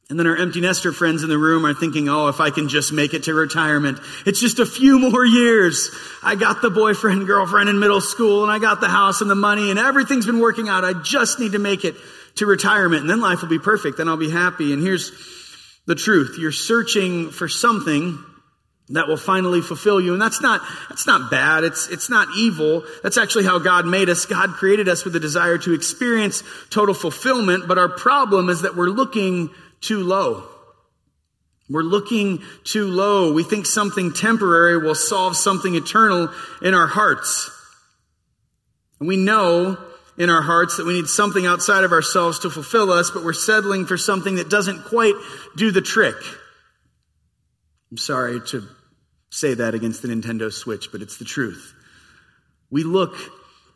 and 0.09 0.17
then 0.17 0.25
our 0.25 0.37
empty 0.37 0.61
nester 0.61 0.93
friends 0.93 1.23
in 1.23 1.29
the 1.29 1.37
room 1.37 1.65
are 1.65 1.73
thinking, 1.73 2.07
oh, 2.07 2.29
if 2.29 2.39
I 2.39 2.49
can 2.49 2.69
just 2.69 2.93
make 2.93 3.13
it 3.13 3.23
to 3.23 3.33
retirement, 3.33 3.99
it's 4.25 4.39
just 4.39 4.59
a 4.59 4.65
few 4.65 4.99
more 4.99 5.25
years. 5.25 5.89
I 6.23 6.35
got 6.35 6.61
the 6.61 6.69
boyfriend, 6.69 7.27
girlfriend 7.27 7.67
in 7.69 7.79
middle 7.79 7.99
school, 7.99 8.43
and 8.43 8.51
I 8.51 8.59
got 8.59 8.79
the 8.79 8.87
house 8.87 9.19
and 9.19 9.29
the 9.29 9.35
money, 9.35 9.69
and 9.69 9.77
everything's 9.77 10.25
been 10.25 10.39
working 10.39 10.69
out. 10.69 10.85
I 10.85 10.93
just 10.93 11.39
need 11.39 11.51
to 11.53 11.59
make 11.59 11.83
it 11.83 11.95
to 12.35 12.45
retirement, 12.45 13.01
and 13.01 13.09
then 13.09 13.19
life 13.19 13.41
will 13.41 13.49
be 13.49 13.59
perfect. 13.59 13.97
Then 13.97 14.07
I'll 14.07 14.15
be 14.15 14.29
happy. 14.29 14.71
And 14.71 14.81
here's 14.81 15.11
the 15.87 15.95
truth. 15.95 16.37
You're 16.39 16.51
searching 16.53 17.31
for 17.31 17.49
something 17.49 18.23
that 18.89 19.09
will 19.09 19.17
finally 19.17 19.59
fulfill 19.59 19.99
you. 19.99 20.13
And 20.13 20.21
that's 20.21 20.41
not, 20.41 20.61
that's 20.87 21.05
not 21.05 21.29
bad. 21.29 21.65
It's, 21.65 21.89
it's 21.89 22.09
not 22.09 22.29
evil. 22.37 22.83
That's 23.03 23.17
actually 23.17 23.43
how 23.43 23.59
God 23.59 23.85
made 23.85 24.07
us. 24.07 24.25
God 24.25 24.51
created 24.51 24.87
us 24.87 25.03
with 25.03 25.13
a 25.17 25.19
desire 25.19 25.57
to 25.57 25.73
experience 25.73 26.41
total 26.69 26.95
fulfillment. 26.95 27.67
But 27.67 27.77
our 27.77 27.89
problem 27.89 28.47
is 28.47 28.61
that 28.61 28.77
we're 28.77 28.85
looking 28.85 29.49
too 29.81 29.99
low. 29.99 30.47
We're 31.69 31.81
looking 31.83 32.43
too 32.63 32.85
low. 32.85 33.33
We 33.33 33.43
think 33.43 33.65
something 33.65 34.13
temporary 34.13 34.77
will 34.77 34.95
solve 34.95 35.35
something 35.35 35.75
eternal 35.75 36.29
in 36.61 36.73
our 36.73 36.87
hearts. 36.87 37.51
And 38.99 39.07
we 39.07 39.17
know 39.17 39.77
in 40.17 40.29
our 40.29 40.41
hearts 40.41 40.77
that 40.77 40.85
we 40.85 40.93
need 40.93 41.07
something 41.07 41.45
outside 41.45 41.83
of 41.83 41.91
ourselves 41.91 42.39
to 42.39 42.49
fulfill 42.49 42.91
us, 42.91 43.11
but 43.11 43.23
we're 43.23 43.33
settling 43.33 43.85
for 43.85 43.97
something 43.97 44.35
that 44.35 44.49
doesn't 44.49 44.85
quite 44.85 45.13
do 45.55 45.71
the 45.71 45.81
trick. 45.81 46.15
I'm 47.91 47.97
sorry 47.97 48.41
to 48.47 48.63
say 49.29 49.53
that 49.53 49.75
against 49.75 50.01
the 50.01 50.07
Nintendo 50.07 50.51
Switch, 50.51 50.91
but 50.91 51.01
it's 51.01 51.17
the 51.17 51.25
truth. 51.25 51.73
We 52.71 52.83
look 52.83 53.15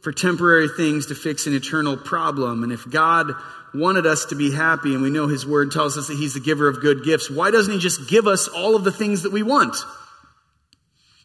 for 0.01 0.11
temporary 0.11 0.67
things 0.67 1.07
to 1.07 1.15
fix 1.15 1.47
an 1.47 1.53
eternal 1.53 1.95
problem. 1.95 2.63
And 2.63 2.71
if 2.71 2.89
God 2.89 3.31
wanted 3.73 4.05
us 4.05 4.25
to 4.25 4.35
be 4.35 4.51
happy, 4.51 4.93
and 4.93 5.01
we 5.01 5.09
know 5.09 5.27
His 5.27 5.45
Word 5.45 5.71
tells 5.71 5.97
us 5.97 6.07
that 6.07 6.17
He's 6.17 6.33
the 6.33 6.39
giver 6.39 6.67
of 6.67 6.81
good 6.81 7.03
gifts, 7.03 7.29
why 7.29 7.51
doesn't 7.51 7.73
He 7.73 7.79
just 7.79 8.09
give 8.09 8.27
us 8.27 8.47
all 8.47 8.75
of 8.75 8.83
the 8.83 8.91
things 8.91 9.23
that 9.23 9.31
we 9.31 9.43
want? 9.43 9.75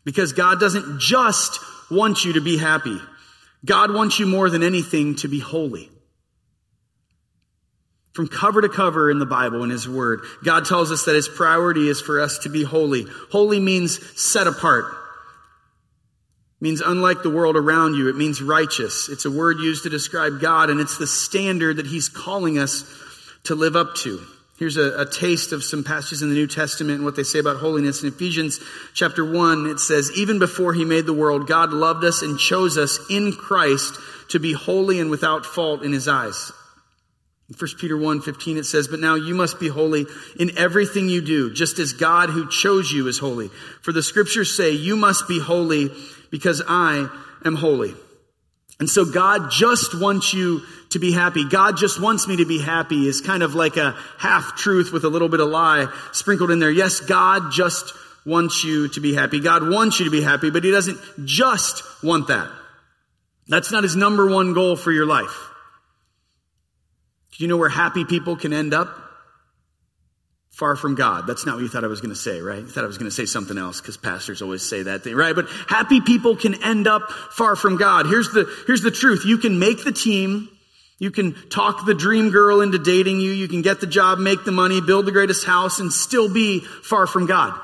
Because 0.04 0.32
God 0.32 0.60
doesn't 0.60 1.00
just 1.00 1.58
want 1.90 2.24
you 2.24 2.34
to 2.34 2.40
be 2.40 2.58
happy. 2.58 2.98
God 3.64 3.92
wants 3.92 4.20
you 4.20 4.26
more 4.26 4.50
than 4.50 4.62
anything 4.62 5.16
to 5.16 5.28
be 5.28 5.40
holy. 5.40 5.90
From 8.12 8.28
cover 8.28 8.62
to 8.62 8.68
cover 8.68 9.10
in 9.10 9.18
the 9.18 9.26
Bible, 9.26 9.64
in 9.64 9.70
His 9.70 9.88
Word, 9.88 10.20
God 10.44 10.66
tells 10.66 10.92
us 10.92 11.04
that 11.06 11.14
His 11.14 11.28
priority 11.28 11.88
is 11.88 12.00
for 12.00 12.20
us 12.20 12.38
to 12.40 12.48
be 12.48 12.62
holy. 12.62 13.06
Holy 13.30 13.58
means 13.58 13.98
set 14.20 14.46
apart 14.46 14.84
means 16.60 16.80
unlike 16.80 17.22
the 17.22 17.30
world 17.30 17.56
around 17.56 17.94
you. 17.94 18.08
It 18.08 18.16
means 18.16 18.40
righteous. 18.40 19.08
It's 19.08 19.24
a 19.24 19.30
word 19.30 19.58
used 19.58 19.82
to 19.82 19.90
describe 19.90 20.40
God, 20.40 20.70
and 20.70 20.80
it's 20.80 20.98
the 20.98 21.06
standard 21.06 21.76
that 21.76 21.86
He's 21.86 22.08
calling 22.08 22.58
us 22.58 22.84
to 23.44 23.54
live 23.54 23.76
up 23.76 23.94
to. 23.96 24.20
Here's 24.58 24.78
a, 24.78 25.02
a, 25.02 25.04
taste 25.04 25.52
of 25.52 25.62
some 25.62 25.84
passages 25.84 26.22
in 26.22 26.30
the 26.30 26.34
New 26.34 26.46
Testament 26.46 26.96
and 26.96 27.04
what 27.04 27.14
they 27.14 27.24
say 27.24 27.38
about 27.38 27.58
holiness. 27.58 28.02
In 28.02 28.08
Ephesians 28.08 28.58
chapter 28.94 29.22
1, 29.22 29.66
it 29.66 29.78
says, 29.78 30.10
Even 30.16 30.38
before 30.38 30.72
He 30.72 30.86
made 30.86 31.04
the 31.04 31.12
world, 31.12 31.46
God 31.46 31.74
loved 31.74 32.04
us 32.04 32.22
and 32.22 32.38
chose 32.38 32.78
us 32.78 32.98
in 33.10 33.32
Christ 33.32 33.94
to 34.30 34.38
be 34.40 34.54
holy 34.54 34.98
and 34.98 35.10
without 35.10 35.44
fault 35.44 35.82
in 35.82 35.92
His 35.92 36.08
eyes. 36.08 36.52
In 37.48 37.54
1 37.54 37.70
Peter 37.78 37.96
1, 37.96 38.22
15, 38.22 38.56
it 38.56 38.64
says, 38.64 38.88
But 38.88 38.98
now 38.98 39.14
you 39.14 39.34
must 39.34 39.60
be 39.60 39.68
holy 39.68 40.06
in 40.38 40.58
everything 40.58 41.08
you 41.08 41.20
do, 41.20 41.52
just 41.52 41.78
as 41.78 41.92
God 41.92 42.28
who 42.28 42.48
chose 42.48 42.90
you 42.90 43.06
is 43.06 43.18
holy. 43.18 43.48
For 43.82 43.92
the 43.92 44.02
scriptures 44.02 44.56
say, 44.56 44.72
You 44.72 44.96
must 44.96 45.28
be 45.28 45.38
holy 45.38 45.90
because 46.30 46.62
I 46.66 47.08
am 47.44 47.54
holy. 47.54 47.94
And 48.78 48.90
so 48.90 49.04
God 49.04 49.50
just 49.50 49.98
wants 49.98 50.34
you 50.34 50.62
to 50.90 50.98
be 50.98 51.12
happy. 51.12 51.48
God 51.48 51.76
just 51.76 52.00
wants 52.00 52.28
me 52.28 52.36
to 52.36 52.44
be 52.44 52.60
happy 52.60 53.08
is 53.08 53.20
kind 53.20 53.42
of 53.42 53.54
like 53.54 53.76
a 53.76 53.96
half 54.18 54.56
truth 54.56 54.92
with 54.92 55.04
a 55.04 55.08
little 55.08 55.28
bit 55.28 55.40
of 55.40 55.48
lie 55.48 55.86
sprinkled 56.12 56.50
in 56.50 56.58
there. 56.58 56.70
Yes, 56.70 57.00
God 57.00 57.52
just 57.52 57.94
wants 58.26 58.64
you 58.64 58.88
to 58.88 59.00
be 59.00 59.14
happy. 59.14 59.40
God 59.40 59.68
wants 59.68 59.98
you 59.98 60.06
to 60.06 60.10
be 60.10 60.20
happy, 60.20 60.50
but 60.50 60.64
He 60.64 60.72
doesn't 60.72 60.98
just 61.24 61.82
want 62.02 62.26
that. 62.28 62.50
That's 63.48 63.70
not 63.70 63.84
His 63.84 63.96
number 63.96 64.28
one 64.28 64.52
goal 64.52 64.74
for 64.76 64.90
your 64.90 65.06
life. 65.06 65.48
Do 67.36 67.44
you 67.44 67.48
know 67.48 67.56
where 67.56 67.68
happy 67.68 68.04
people 68.04 68.36
can 68.36 68.52
end 68.52 68.74
up? 68.74 69.06
far 70.56 70.74
from 70.74 70.94
God. 70.94 71.26
That's 71.26 71.44
not 71.44 71.56
what 71.56 71.62
you 71.62 71.68
thought 71.68 71.84
I 71.84 71.86
was 71.86 72.00
going 72.00 72.14
to 72.14 72.18
say, 72.18 72.40
right? 72.40 72.60
You 72.60 72.66
thought 72.66 72.84
I 72.84 72.86
was 72.86 72.96
going 72.96 73.10
to 73.10 73.14
say 73.14 73.26
something 73.26 73.58
else 73.58 73.78
because 73.78 73.98
pastors 73.98 74.40
always 74.40 74.66
say 74.66 74.84
that 74.84 75.04
thing, 75.04 75.14
right? 75.14 75.34
But 75.34 75.50
happy 75.68 76.00
people 76.00 76.34
can 76.34 76.64
end 76.64 76.88
up 76.88 77.10
far 77.10 77.56
from 77.56 77.76
God. 77.76 78.06
Here's 78.06 78.30
the, 78.30 78.50
here's 78.66 78.80
the 78.80 78.90
truth. 78.90 79.26
You 79.26 79.36
can 79.36 79.58
make 79.58 79.84
the 79.84 79.92
team. 79.92 80.48
You 80.98 81.10
can 81.10 81.34
talk 81.50 81.84
the 81.84 81.92
dream 81.92 82.30
girl 82.30 82.62
into 82.62 82.78
dating 82.78 83.20
you. 83.20 83.32
You 83.32 83.48
can 83.48 83.60
get 83.60 83.82
the 83.82 83.86
job, 83.86 84.18
make 84.18 84.44
the 84.46 84.52
money, 84.52 84.80
build 84.80 85.04
the 85.04 85.12
greatest 85.12 85.44
house 85.44 85.78
and 85.78 85.92
still 85.92 86.32
be 86.32 86.60
far 86.60 87.06
from 87.06 87.26
God. 87.26 87.60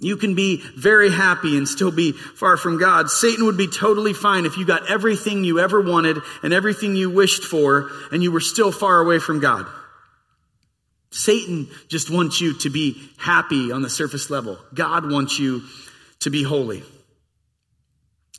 You 0.00 0.16
can 0.16 0.34
be 0.34 0.62
very 0.76 1.12
happy 1.12 1.58
and 1.58 1.68
still 1.68 1.90
be 1.90 2.12
far 2.12 2.56
from 2.56 2.78
God. 2.78 3.10
Satan 3.10 3.44
would 3.44 3.58
be 3.58 3.68
totally 3.68 4.14
fine 4.14 4.46
if 4.46 4.56
you 4.56 4.64
got 4.64 4.90
everything 4.90 5.44
you 5.44 5.60
ever 5.60 5.80
wanted 5.80 6.16
and 6.42 6.54
everything 6.54 6.96
you 6.96 7.10
wished 7.10 7.44
for 7.44 7.90
and 8.10 8.22
you 8.22 8.32
were 8.32 8.40
still 8.40 8.72
far 8.72 8.98
away 8.98 9.18
from 9.18 9.40
God. 9.40 9.66
Satan 11.10 11.68
just 11.88 12.10
wants 12.10 12.40
you 12.40 12.54
to 12.60 12.70
be 12.70 13.10
happy 13.18 13.72
on 13.72 13.82
the 13.82 13.90
surface 13.90 14.30
level. 14.30 14.58
God 14.72 15.10
wants 15.10 15.38
you 15.38 15.62
to 16.20 16.30
be 16.30 16.42
holy. 16.42 16.82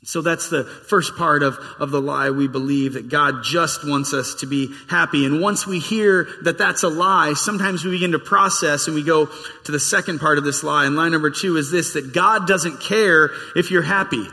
So 0.04 0.20
that's 0.20 0.50
the 0.50 0.64
first 0.64 1.16
part 1.16 1.44
of, 1.44 1.58
of 1.78 1.92
the 1.92 2.00
lie 2.00 2.30
we 2.30 2.48
believe 2.48 2.94
that 2.94 3.08
God 3.08 3.44
just 3.44 3.86
wants 3.86 4.12
us 4.12 4.34
to 4.40 4.46
be 4.46 4.74
happy. 4.88 5.24
And 5.26 5.40
once 5.40 5.64
we 5.64 5.78
hear 5.78 6.26
that 6.42 6.58
that's 6.58 6.82
a 6.82 6.88
lie, 6.88 7.34
sometimes 7.34 7.84
we 7.84 7.92
begin 7.92 8.12
to 8.12 8.18
process 8.18 8.88
and 8.88 8.96
we 8.96 9.04
go 9.04 9.26
to 9.26 9.72
the 9.72 9.78
second 9.78 10.18
part 10.18 10.38
of 10.38 10.44
this 10.44 10.64
lie. 10.64 10.86
And 10.86 10.96
lie 10.96 11.08
number 11.08 11.30
two 11.30 11.56
is 11.56 11.70
this, 11.70 11.92
that 11.92 12.12
God 12.12 12.48
doesn't 12.48 12.80
care 12.80 13.30
if 13.54 13.70
you're 13.70 13.82
happy. 13.82 14.26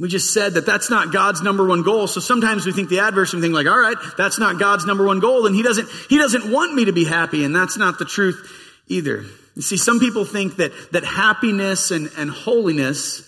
We 0.00 0.08
just 0.08 0.34
said 0.34 0.54
that 0.54 0.66
that's 0.66 0.90
not 0.90 1.12
God's 1.12 1.42
number 1.42 1.64
one 1.64 1.82
goal. 1.82 2.08
So 2.08 2.18
sometimes 2.18 2.66
we 2.66 2.72
think 2.72 2.88
the 2.88 3.00
adverse 3.00 3.34
and 3.34 3.42
think 3.42 3.54
like, 3.54 3.68
all 3.68 3.78
right, 3.78 3.96
that's 4.16 4.38
not 4.40 4.58
God's 4.58 4.84
number 4.84 5.04
one 5.04 5.20
goal. 5.20 5.46
And 5.46 5.54
he 5.54 5.62
doesn't, 5.62 5.88
he 6.08 6.18
doesn't 6.18 6.50
want 6.50 6.74
me 6.74 6.86
to 6.86 6.92
be 6.92 7.04
happy. 7.04 7.44
And 7.44 7.54
that's 7.54 7.76
not 7.76 8.00
the 8.00 8.04
truth 8.04 8.50
either. 8.88 9.24
You 9.54 9.62
see, 9.62 9.76
some 9.76 10.00
people 10.00 10.24
think 10.24 10.56
that, 10.56 10.72
that 10.92 11.04
happiness 11.04 11.92
and, 11.92 12.10
and 12.16 12.30
holiness 12.30 13.27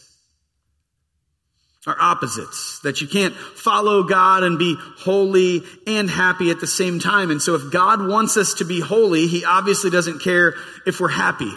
are 1.86 1.96
opposites. 1.98 2.80
That 2.80 3.00
you 3.00 3.08
can't 3.08 3.34
follow 3.34 4.02
God 4.02 4.42
and 4.42 4.58
be 4.58 4.76
holy 4.98 5.62
and 5.86 6.10
happy 6.10 6.50
at 6.50 6.60
the 6.60 6.66
same 6.66 7.00
time. 7.00 7.30
And 7.30 7.40
so 7.40 7.54
if 7.54 7.72
God 7.72 8.06
wants 8.06 8.36
us 8.36 8.54
to 8.54 8.64
be 8.64 8.80
holy, 8.80 9.26
he 9.26 9.44
obviously 9.44 9.90
doesn't 9.90 10.20
care 10.20 10.54
if 10.86 11.00
we're 11.00 11.08
happy. 11.08 11.52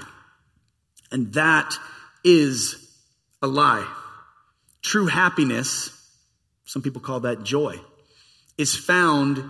And 1.11 1.33
that 1.33 1.75
is 2.23 2.75
a 3.41 3.47
lie. 3.47 3.87
True 4.81 5.07
happiness, 5.07 5.91
some 6.65 6.81
people 6.81 7.01
call 7.01 7.21
that 7.21 7.43
joy, 7.43 7.79
is 8.57 8.75
found 8.75 9.43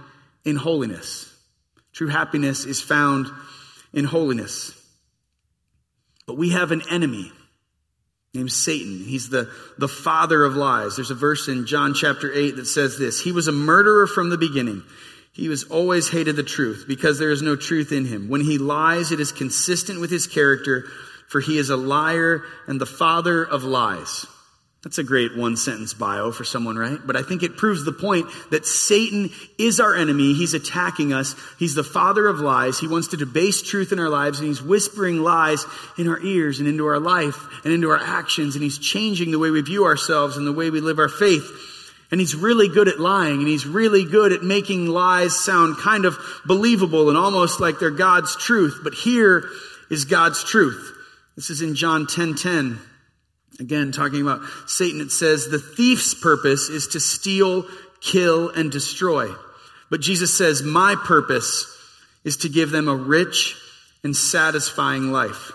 in 0.46 0.56
holiness. 0.56 1.32
True 1.94 2.08
happiness 2.08 2.66
is 2.66 2.82
found 2.82 3.28
in 3.94 4.06
holiness. 4.06 4.80
But 6.26 6.38
we 6.38 6.52
have 6.52 6.72
an 6.72 6.82
enemy 6.90 7.32
named 8.34 8.52
Satan. 8.52 9.04
He's 9.06 9.30
the, 9.30 9.50
the 9.78 9.88
father 9.88 10.44
of 10.44 10.56
lies. 10.56 10.96
There's 10.96 11.12
a 11.12 11.16
verse 11.16 11.48
in 11.48 11.68
John 11.68 11.94
chapter 11.94 12.34
8 12.34 12.56
that 12.56 12.66
says 12.66 12.98
this 12.98 13.22
He 13.22 13.32
was 13.32 13.48
a 13.48 13.52
murderer 13.52 14.08
from 14.08 14.30
the 14.30 14.38
beginning. 14.38 14.84
He 15.34 15.50
was 15.50 15.64
always 15.66 16.10
hated 16.10 16.36
the 16.36 16.44
truth 16.44 16.86
because 16.88 17.18
there 17.18 17.32
is 17.32 17.42
no 17.42 17.56
truth 17.56 17.92
in 17.92 18.06
him. 18.06 18.30
When 18.30 18.42
he 18.42 18.58
lies, 18.58 19.12
it 19.12 19.20
is 19.20 19.32
consistent 19.32 20.00
with 20.00 20.12
his 20.12 20.28
character, 20.28 20.86
for 21.28 21.42
he 21.42 21.58
is 21.58 21.70
a 21.70 21.78
liar 21.78 22.44
and 22.68 22.80
the 22.80 22.86
father 22.86 23.44
of 23.44 23.64
lies. 23.64 24.28
That's 24.84 24.98
a 24.98 25.04
great 25.04 25.38
one 25.38 25.56
sentence 25.56 25.94
bio 25.94 26.34
for 26.34 26.44
someone, 26.44 26.76
right? 26.76 27.00
But 27.06 27.16
I 27.16 27.22
think 27.24 27.42
it 27.42 27.56
proves 27.56 27.86
the 27.86 27.94
point 27.94 28.28
that 28.52 28.66
Satan 28.66 29.30
is 29.58 29.80
our 29.80 29.96
enemy. 29.96 30.34
He's 30.34 30.54
attacking 30.54 31.14
us. 31.14 31.36
He's 31.58 31.74
the 31.74 31.86
father 31.86 32.28
of 32.28 32.42
lies. 32.42 32.80
He 32.80 32.90
wants 32.90 33.08
to 33.10 33.18
debase 33.18 33.62
truth 33.62 33.94
in 33.94 34.00
our 34.00 34.10
lives 34.10 34.40
and 34.40 34.48
he's 34.50 34.62
whispering 34.62 35.20
lies 35.20 35.66
in 35.98 36.10
our 36.10 36.20
ears 36.20 36.60
and 36.60 36.68
into 36.68 36.86
our 36.86 37.00
life 37.00 37.38
and 37.64 37.74
into 37.74 37.92
our 37.92 37.98
actions. 37.98 38.56
And 38.56 38.64
he's 38.64 38.78
changing 38.78 39.32
the 39.32 39.40
way 39.40 39.52
we 39.52 39.62
view 39.62 39.86
ourselves 39.86 40.36
and 40.36 40.46
the 40.46 40.52
way 40.52 40.70
we 40.70 40.82
live 40.82 41.00
our 41.00 41.08
faith. 41.08 41.50
And 42.12 42.20
he's 42.20 42.36
really 42.36 42.68
good 42.68 42.90
at 42.90 43.00
lying 43.00 43.40
and 43.40 43.48
he's 43.48 43.66
really 43.66 44.04
good 44.04 44.34
at 44.34 44.44
making 44.44 44.88
lies 44.88 45.34
sound 45.34 45.78
kind 45.78 46.04
of 46.04 46.18
believable 46.46 47.08
and 47.08 47.18
almost 47.18 47.62
like 47.62 47.80
they're 47.80 47.90
God's 47.90 48.36
truth. 48.36 48.82
But 48.84 48.94
here 48.94 49.46
is 49.90 50.04
God's 50.04 50.44
truth. 50.44 50.92
This 51.38 51.50
is 51.50 51.62
in 51.62 51.74
John 51.74 52.06
10:10. 52.06 52.36
10, 52.36 52.36
10. 52.36 52.93
Again, 53.60 53.92
talking 53.92 54.22
about 54.22 54.42
Satan, 54.68 55.02
it 55.02 55.12
says 55.12 55.48
the 55.48 55.60
thief's 55.60 56.14
purpose 56.14 56.70
is 56.70 56.88
to 56.88 57.00
steal, 57.00 57.66
kill, 58.02 58.50
and 58.50 58.72
destroy. 58.72 59.34
But 59.90 60.02
Jesus 60.02 60.36
says, 60.36 60.64
my 60.64 60.96
purpose 60.96 61.68
is 62.24 62.38
to 62.38 62.50
give 62.50 62.72
them 62.72 62.88
a 62.88 62.96
rich 62.96 63.56
and 64.04 64.16
satisfying 64.16 65.12
life. 65.12 65.52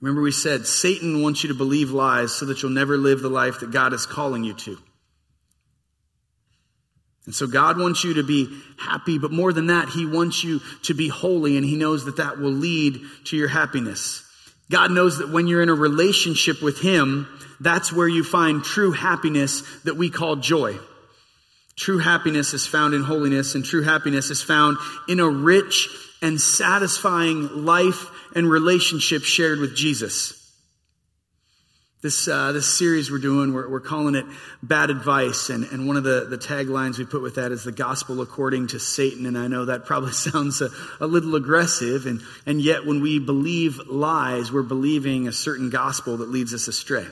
Remember, 0.00 0.20
we 0.20 0.32
said 0.32 0.66
Satan 0.66 1.22
wants 1.22 1.44
you 1.44 1.48
to 1.48 1.54
believe 1.54 1.92
lies 1.92 2.32
so 2.32 2.46
that 2.46 2.62
you'll 2.62 2.72
never 2.72 2.98
live 2.98 3.20
the 3.20 3.28
life 3.28 3.60
that 3.60 3.70
God 3.70 3.92
is 3.92 4.04
calling 4.04 4.44
you 4.44 4.54
to. 4.54 4.76
And 7.24 7.34
so 7.34 7.46
God 7.46 7.78
wants 7.78 8.02
you 8.02 8.14
to 8.14 8.24
be 8.24 8.48
happy, 8.78 9.18
but 9.18 9.30
more 9.30 9.52
than 9.52 9.68
that, 9.68 9.88
He 9.88 10.04
wants 10.06 10.42
you 10.42 10.60
to 10.82 10.94
be 10.94 11.06
holy, 11.06 11.56
and 11.56 11.64
He 11.64 11.76
knows 11.76 12.04
that 12.04 12.16
that 12.16 12.38
will 12.38 12.50
lead 12.50 13.00
to 13.26 13.36
your 13.36 13.46
happiness. 13.46 14.24
God 14.72 14.90
knows 14.90 15.18
that 15.18 15.28
when 15.28 15.46
you're 15.46 15.62
in 15.62 15.68
a 15.68 15.74
relationship 15.74 16.62
with 16.62 16.80
Him, 16.80 17.28
that's 17.60 17.92
where 17.92 18.08
you 18.08 18.24
find 18.24 18.64
true 18.64 18.90
happiness 18.90 19.62
that 19.84 19.98
we 19.98 20.08
call 20.08 20.36
joy. 20.36 20.78
True 21.76 21.98
happiness 21.98 22.54
is 22.54 22.66
found 22.66 22.94
in 22.94 23.02
holiness, 23.02 23.54
and 23.54 23.64
true 23.64 23.82
happiness 23.82 24.30
is 24.30 24.42
found 24.42 24.78
in 25.08 25.20
a 25.20 25.28
rich 25.28 25.88
and 26.22 26.40
satisfying 26.40 27.66
life 27.66 28.06
and 28.34 28.48
relationship 28.48 29.24
shared 29.24 29.58
with 29.58 29.76
Jesus. 29.76 30.41
This, 32.02 32.26
uh, 32.26 32.50
this 32.50 32.66
series 32.66 33.12
we're 33.12 33.18
doing, 33.18 33.54
we're, 33.54 33.68
we're 33.68 33.78
calling 33.78 34.16
it 34.16 34.26
Bad 34.60 34.90
Advice. 34.90 35.50
And, 35.50 35.62
and 35.62 35.86
one 35.86 35.96
of 35.96 36.02
the, 36.02 36.26
the 36.28 36.36
taglines 36.36 36.98
we 36.98 37.04
put 37.04 37.22
with 37.22 37.36
that 37.36 37.52
is 37.52 37.62
the 37.62 37.70
gospel 37.70 38.20
according 38.20 38.66
to 38.68 38.80
Satan. 38.80 39.24
And 39.24 39.38
I 39.38 39.46
know 39.46 39.66
that 39.66 39.86
probably 39.86 40.10
sounds 40.12 40.60
a, 40.60 40.70
a 40.98 41.06
little 41.06 41.36
aggressive. 41.36 42.06
And, 42.06 42.20
and 42.44 42.60
yet, 42.60 42.84
when 42.84 43.02
we 43.02 43.20
believe 43.20 43.78
lies, 43.88 44.50
we're 44.50 44.64
believing 44.64 45.28
a 45.28 45.32
certain 45.32 45.70
gospel 45.70 46.16
that 46.16 46.28
leads 46.28 46.52
us 46.52 46.66
astray. 46.66 47.06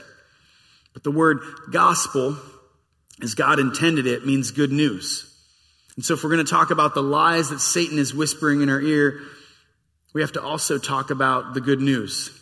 But 0.91 1.03
the 1.03 1.11
word 1.11 1.39
gospel, 1.71 2.35
as 3.21 3.33
God 3.33 3.59
intended 3.59 4.07
it, 4.07 4.25
means 4.25 4.51
good 4.51 4.73
news. 4.73 5.25
And 5.95 6.03
so, 6.03 6.15
if 6.15 6.23
we're 6.25 6.31
going 6.31 6.45
to 6.45 6.51
talk 6.51 6.69
about 6.69 6.95
the 6.95 7.03
lies 7.03 7.49
that 7.51 7.61
Satan 7.61 7.97
is 7.97 8.13
whispering 8.13 8.61
in 8.61 8.67
our 8.67 8.81
ear, 8.81 9.21
we 10.13 10.19
have 10.19 10.33
to 10.33 10.41
also 10.41 10.77
talk 10.77 11.11
about 11.11 11.53
the 11.53 11.61
good 11.61 11.79
news. 11.79 12.37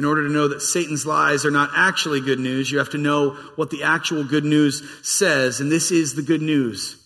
In 0.00 0.06
order 0.06 0.26
to 0.26 0.32
know 0.32 0.48
that 0.48 0.62
Satan's 0.62 1.04
lies 1.04 1.44
are 1.44 1.50
not 1.50 1.72
actually 1.76 2.22
good 2.22 2.40
news, 2.40 2.72
you 2.72 2.78
have 2.78 2.92
to 2.92 2.96
know 2.96 3.32
what 3.56 3.68
the 3.68 3.82
actual 3.82 4.24
good 4.24 4.46
news 4.46 4.82
says. 5.06 5.60
And 5.60 5.70
this 5.70 5.90
is 5.90 6.14
the 6.14 6.22
good 6.22 6.40
news. 6.40 6.96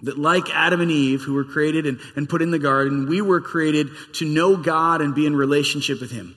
That 0.00 0.18
like 0.18 0.50
Adam 0.52 0.80
and 0.80 0.90
Eve, 0.90 1.22
who 1.22 1.34
were 1.34 1.44
created 1.44 1.86
and, 1.86 2.00
and 2.16 2.28
put 2.28 2.42
in 2.42 2.50
the 2.50 2.58
garden, 2.58 3.06
we 3.06 3.22
were 3.22 3.40
created 3.40 3.90
to 4.14 4.24
know 4.24 4.56
God 4.56 5.02
and 5.02 5.14
be 5.14 5.24
in 5.24 5.36
relationship 5.36 6.00
with 6.00 6.10
Him. 6.10 6.36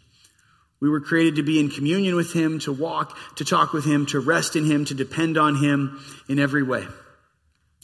We 0.79 0.91
were 0.91 1.01
created 1.01 1.37
to 1.37 1.43
be 1.43 1.59
in 1.59 1.71
communion 1.71 2.15
with 2.15 2.33
Him, 2.33 2.59
to 2.59 2.71
walk, 2.71 3.17
to 3.37 3.43
talk 3.43 3.73
with 3.73 3.83
Him, 3.83 4.05
to 4.05 4.19
rest 4.19 4.55
in 4.55 4.65
Him, 4.65 4.85
to 4.85 4.93
depend 4.93 5.39
on 5.39 5.55
Him 5.55 5.99
in 6.29 6.37
every 6.37 6.61
way. 6.61 6.85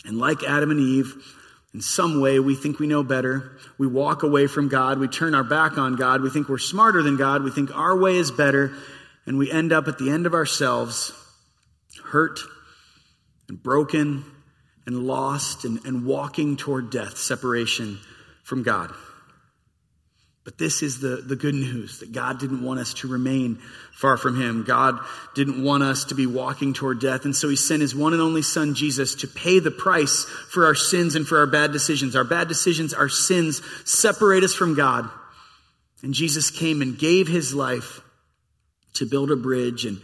And 0.06 0.20
like 0.20 0.44
Adam 0.44 0.70
and 0.70 0.80
Eve, 0.80 1.16
in 1.76 1.82
some 1.82 2.22
way, 2.22 2.40
we 2.40 2.56
think 2.56 2.80
we 2.80 2.88
know 2.88 3.04
better. 3.04 3.58
We 3.78 3.86
walk 3.86 4.24
away 4.24 4.48
from 4.48 4.70
God. 4.70 4.98
We 4.98 5.10
turn 5.10 5.36
our 5.36 5.44
back 5.44 5.78
on 5.78 5.98
God. 5.98 6.22
We 6.22 6.30
think 6.30 6.48
we're 6.48 6.58
smarter 6.58 7.04
than 7.04 7.18
God. 7.18 7.44
We 7.44 7.52
think 7.52 7.76
our 7.76 8.00
way 8.00 8.16
is 8.16 8.32
better. 8.32 8.72
And 9.26 9.38
we 9.38 9.52
end 9.52 9.74
up 9.74 9.90
at 9.90 9.98
the 9.98 10.10
end 10.10 10.26
of 10.26 10.34
ourselves, 10.34 11.12
hurt 12.02 12.40
and 13.50 13.62
broken 13.62 14.24
and 14.86 15.06
lost 15.06 15.66
and, 15.66 15.86
and 15.86 16.06
walking 16.06 16.56
toward 16.56 16.92
death, 16.92 17.18
separation 17.18 18.00
from 18.46 18.64
God. 18.64 18.94
But 20.46 20.60
this 20.60 20.84
is 20.84 21.00
the, 21.00 21.18
the 21.18 21.36
good 21.36 21.56
news 21.56 22.00
that 22.00 22.12
God 22.12 22.40
didn't 22.40 22.64
want 22.64 22.80
us 22.80 22.94
to 22.96 23.08
remain 23.08 23.56
far 23.92 24.16
from 24.16 24.40
Him. 24.40 24.64
God 24.64 25.00
didn't 25.34 25.64
want 25.64 25.82
us 25.82 26.06
to 26.06 26.16
be 26.16 26.28
walking 26.28 26.74
toward 26.74 27.02
death. 27.02 27.26
And 27.26 27.36
so 27.36 27.50
He 27.50 27.56
sent 27.56 27.82
His 27.82 27.96
one 27.96 28.14
and 28.14 28.22
only 28.22 28.44
Son, 28.44 28.76
Jesus, 28.76 29.16
to 29.16 29.28
pay 29.28 29.58
the 29.58 29.72
price 29.72 30.26
for 30.52 30.66
our 30.66 30.76
sins 30.76 31.16
and 31.16 31.28
for 31.28 31.40
our 31.40 31.48
bad 31.48 31.72
decisions. 31.72 32.16
Our 32.16 32.24
bad 32.24 32.48
decisions, 32.48 32.94
our 32.94 33.10
sins 33.10 33.64
separate 33.86 34.44
us 34.44 34.54
from 34.54 34.76
God. 34.76 35.10
And 36.04 36.14
Jesus 36.14 36.52
came 36.52 36.84
and 36.84 36.98
gave 36.98 37.28
His 37.28 37.56
life 37.56 38.02
to 38.94 39.08
build 39.08 39.32
a 39.32 39.36
bridge 39.36 39.86
and 39.86 40.00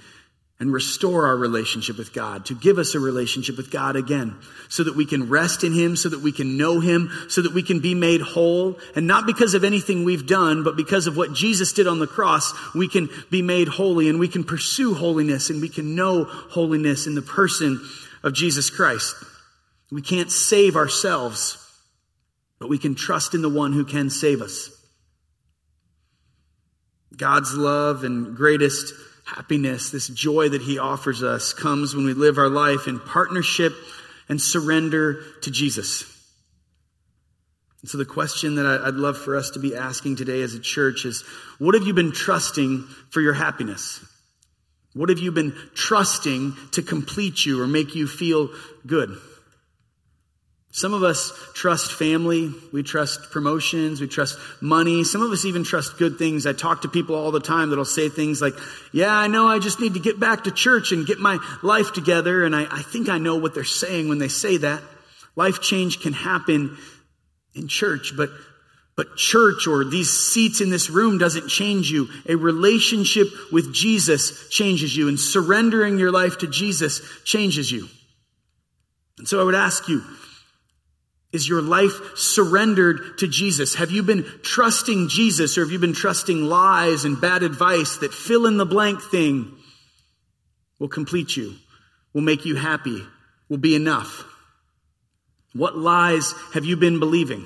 and 0.61 0.71
restore 0.71 1.25
our 1.25 1.35
relationship 1.35 1.97
with 1.97 2.13
God, 2.13 2.45
to 2.45 2.53
give 2.53 2.77
us 2.77 2.93
a 2.93 2.99
relationship 2.99 3.57
with 3.57 3.71
God 3.71 3.95
again, 3.95 4.35
so 4.69 4.83
that 4.83 4.95
we 4.95 5.07
can 5.07 5.27
rest 5.27 5.63
in 5.63 5.73
Him, 5.73 5.95
so 5.95 6.07
that 6.09 6.21
we 6.21 6.31
can 6.31 6.55
know 6.55 6.79
Him, 6.79 7.09
so 7.29 7.41
that 7.41 7.51
we 7.51 7.63
can 7.63 7.79
be 7.79 7.95
made 7.95 8.21
whole. 8.21 8.77
And 8.95 9.07
not 9.07 9.25
because 9.25 9.55
of 9.55 9.63
anything 9.63 10.03
we've 10.03 10.27
done, 10.27 10.63
but 10.63 10.77
because 10.77 11.07
of 11.07 11.17
what 11.17 11.33
Jesus 11.33 11.73
did 11.73 11.87
on 11.87 11.97
the 11.97 12.05
cross, 12.05 12.53
we 12.75 12.87
can 12.87 13.09
be 13.31 13.41
made 13.41 13.69
holy 13.69 14.07
and 14.07 14.19
we 14.19 14.27
can 14.27 14.43
pursue 14.43 14.93
holiness 14.93 15.49
and 15.49 15.61
we 15.61 15.67
can 15.67 15.95
know 15.95 16.25
holiness 16.25 17.07
in 17.07 17.15
the 17.15 17.23
person 17.23 17.83
of 18.21 18.33
Jesus 18.33 18.69
Christ. 18.69 19.15
We 19.91 20.03
can't 20.03 20.31
save 20.31 20.75
ourselves, 20.75 21.57
but 22.59 22.69
we 22.69 22.77
can 22.77 22.93
trust 22.93 23.33
in 23.33 23.41
the 23.41 23.49
one 23.49 23.73
who 23.73 23.83
can 23.83 24.11
save 24.11 24.43
us. 24.43 24.69
God's 27.17 27.57
love 27.57 28.03
and 28.03 28.35
greatest 28.35 28.93
happiness, 29.35 29.91
this 29.91 30.07
joy 30.07 30.49
that 30.49 30.61
He 30.61 30.79
offers 30.79 31.23
us, 31.23 31.53
comes 31.53 31.95
when 31.95 32.05
we 32.05 32.13
live 32.13 32.37
our 32.37 32.49
life 32.49 32.87
in 32.87 32.99
partnership 32.99 33.73
and 34.29 34.41
surrender 34.41 35.23
to 35.41 35.51
Jesus. 35.51 36.03
And 37.81 37.89
so, 37.89 37.97
the 37.97 38.05
question 38.05 38.55
that 38.55 38.65
I'd 38.65 38.93
love 38.93 39.17
for 39.17 39.35
us 39.35 39.51
to 39.51 39.59
be 39.59 39.75
asking 39.75 40.17
today 40.17 40.41
as 40.41 40.53
a 40.53 40.59
church 40.59 41.05
is 41.05 41.23
what 41.57 41.75
have 41.75 41.83
you 41.83 41.93
been 41.93 42.11
trusting 42.11 42.83
for 43.09 43.21
your 43.21 43.33
happiness? 43.33 44.05
What 44.93 45.09
have 45.09 45.19
you 45.19 45.31
been 45.31 45.55
trusting 45.73 46.53
to 46.71 46.81
complete 46.81 47.45
you 47.45 47.61
or 47.61 47.67
make 47.67 47.95
you 47.95 48.07
feel 48.07 48.49
good? 48.85 49.17
Some 50.73 50.93
of 50.93 51.03
us 51.03 51.33
trust 51.53 51.91
family. 51.91 52.49
We 52.71 52.81
trust 52.81 53.31
promotions. 53.31 53.99
We 53.99 54.07
trust 54.07 54.39
money. 54.61 55.03
Some 55.03 55.21
of 55.21 55.31
us 55.31 55.43
even 55.43 55.65
trust 55.65 55.97
good 55.97 56.17
things. 56.17 56.47
I 56.47 56.53
talk 56.53 56.83
to 56.83 56.87
people 56.87 57.15
all 57.15 57.31
the 57.31 57.41
time 57.41 57.69
that'll 57.69 57.83
say 57.83 58.07
things 58.07 58.41
like, 58.41 58.53
yeah, 58.93 59.13
I 59.13 59.27
know 59.27 59.47
I 59.47 59.59
just 59.59 59.81
need 59.81 59.95
to 59.95 59.99
get 59.99 60.19
back 60.19 60.45
to 60.45 60.51
church 60.51 60.93
and 60.93 61.05
get 61.05 61.19
my 61.19 61.39
life 61.61 61.91
together. 61.91 62.45
And 62.45 62.55
I, 62.55 62.67
I 62.71 62.81
think 62.81 63.09
I 63.09 63.17
know 63.17 63.35
what 63.35 63.53
they're 63.53 63.65
saying 63.65 64.07
when 64.07 64.17
they 64.17 64.29
say 64.29 64.57
that. 64.57 64.81
Life 65.35 65.61
change 65.61 65.99
can 65.99 66.13
happen 66.13 66.77
in 67.53 67.67
church, 67.67 68.13
but 68.15 68.29
but 68.97 69.15
church 69.15 69.67
or 69.67 69.85
these 69.85 70.11
seats 70.11 70.61
in 70.61 70.69
this 70.69 70.89
room 70.89 71.17
doesn't 71.17 71.47
change 71.47 71.89
you. 71.89 72.09
A 72.27 72.35
relationship 72.35 73.27
with 73.51 73.73
Jesus 73.73 74.49
changes 74.49 74.95
you, 74.95 75.07
and 75.07 75.19
surrendering 75.19 75.97
your 75.97 76.11
life 76.11 76.39
to 76.39 76.47
Jesus 76.47 77.01
changes 77.23 77.71
you. 77.71 77.87
And 79.17 79.27
so 79.27 79.39
I 79.39 79.43
would 79.43 79.55
ask 79.55 79.87
you, 79.87 80.03
is 81.33 81.47
your 81.47 81.61
life 81.61 81.93
surrendered 82.15 83.17
to 83.19 83.27
Jesus? 83.27 83.75
Have 83.75 83.91
you 83.91 84.03
been 84.03 84.25
trusting 84.43 85.07
Jesus 85.07 85.57
or 85.57 85.61
have 85.61 85.71
you 85.71 85.79
been 85.79 85.93
trusting 85.93 86.43
lies 86.43 87.05
and 87.05 87.21
bad 87.21 87.43
advice 87.43 87.97
that 87.97 88.13
fill 88.13 88.45
in 88.45 88.57
the 88.57 88.65
blank 88.65 89.01
thing 89.01 89.57
will 90.79 90.89
complete 90.89 91.37
you, 91.37 91.55
will 92.13 92.21
make 92.21 92.45
you 92.45 92.55
happy, 92.55 93.01
will 93.49 93.57
be 93.57 93.75
enough? 93.75 94.25
What 95.53 95.77
lies 95.77 96.33
have 96.53 96.65
you 96.65 96.75
been 96.75 96.99
believing? 96.99 97.45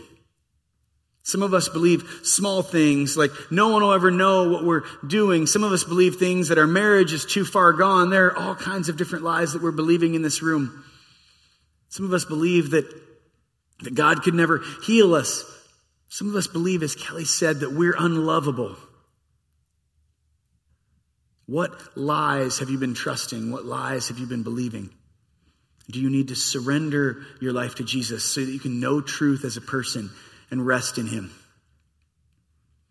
Some 1.22 1.42
of 1.42 1.56
us 1.56 1.70
believe 1.70 2.22
small 2.24 2.62
things 2.62 3.18
like 3.18 3.32
no 3.50 3.70
one 3.70 3.82
will 3.82 3.94
ever 3.94 4.12
know 4.12 4.50
what 4.50 4.64
we're 4.64 4.84
doing. 5.06 5.48
Some 5.48 5.64
of 5.64 5.72
us 5.72 5.84
believe 5.84 6.16
things 6.16 6.50
that 6.50 6.60
our 6.60 6.68
marriage 6.68 7.14
is 7.14 7.26
too 7.26 7.46
far 7.46 7.74
gone. 7.74 8.12
There 8.12 8.28
are 8.28 8.38
all 8.38 8.56
kinds 8.56 8.90
of 8.90 8.98
different 8.98 9.26
lies 9.26 9.54
that 9.54 9.62
we're 9.62 9.72
believing 9.72 10.14
in 10.14 10.22
this 10.22 10.44
room. 10.44 10.84
Some 11.90 12.06
of 12.06 12.14
us 12.14 12.26
believe 12.26 12.72
that 12.72 12.86
that 13.82 13.96
God 13.96 14.24
could 14.24 14.34
never 14.34 14.62
heal 14.86 15.16
us. 15.16 15.44
Some 16.10 16.30
of 16.30 16.36
us 16.36 16.48
believe, 16.48 16.84
as 16.84 16.96
Kelly 16.96 17.26
said, 17.26 17.60
that 17.60 17.74
we're 17.74 17.96
unlovable. 17.98 18.76
What 21.48 21.98
lies 21.98 22.60
have 22.60 22.70
you 22.70 22.78
been 22.78 22.94
trusting? 22.94 23.52
What 23.52 23.66
lies 23.66 24.08
have 24.08 24.18
you 24.18 24.26
been 24.26 24.44
believing? 24.44 24.90
Do 25.90 26.00
you 26.00 26.10
need 26.10 26.30
to 26.30 26.36
surrender 26.36 27.22
your 27.40 27.54
life 27.54 27.76
to 27.76 27.84
Jesus 27.84 28.24
so 28.24 28.44
that 28.44 28.52
you 28.52 28.60
can 28.60 28.80
know 28.80 29.02
truth 29.02 29.46
as 29.46 29.58
a 29.58 29.62
person 29.62 30.10
and 30.50 30.66
rest 30.66 30.98
in 30.98 31.06
Him? 31.06 31.32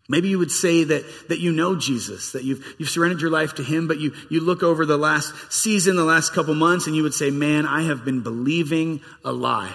Maybe 0.07 0.29
you 0.29 0.37
would 0.37 0.51
say 0.51 0.83
that, 0.83 1.03
that 1.29 1.39
you 1.39 1.51
know 1.51 1.75
Jesus, 1.75 2.33
that 2.33 2.43
you've, 2.43 2.63
you've 2.77 2.89
surrendered 2.89 3.21
your 3.21 3.31
life 3.31 3.55
to 3.55 3.63
Him, 3.63 3.87
but 3.87 3.99
you, 3.99 4.13
you 4.29 4.39
look 4.39 4.61
over 4.61 4.85
the 4.85 4.97
last 4.97 5.33
season, 5.51 5.95
the 5.95 6.05
last 6.05 6.33
couple 6.33 6.53
months, 6.53 6.85
and 6.85 6.95
you 6.95 7.03
would 7.03 7.13
say, 7.13 7.31
Man, 7.31 7.65
I 7.65 7.81
have 7.83 8.05
been 8.05 8.21
believing 8.21 9.01
a 9.25 9.31
lie. 9.31 9.73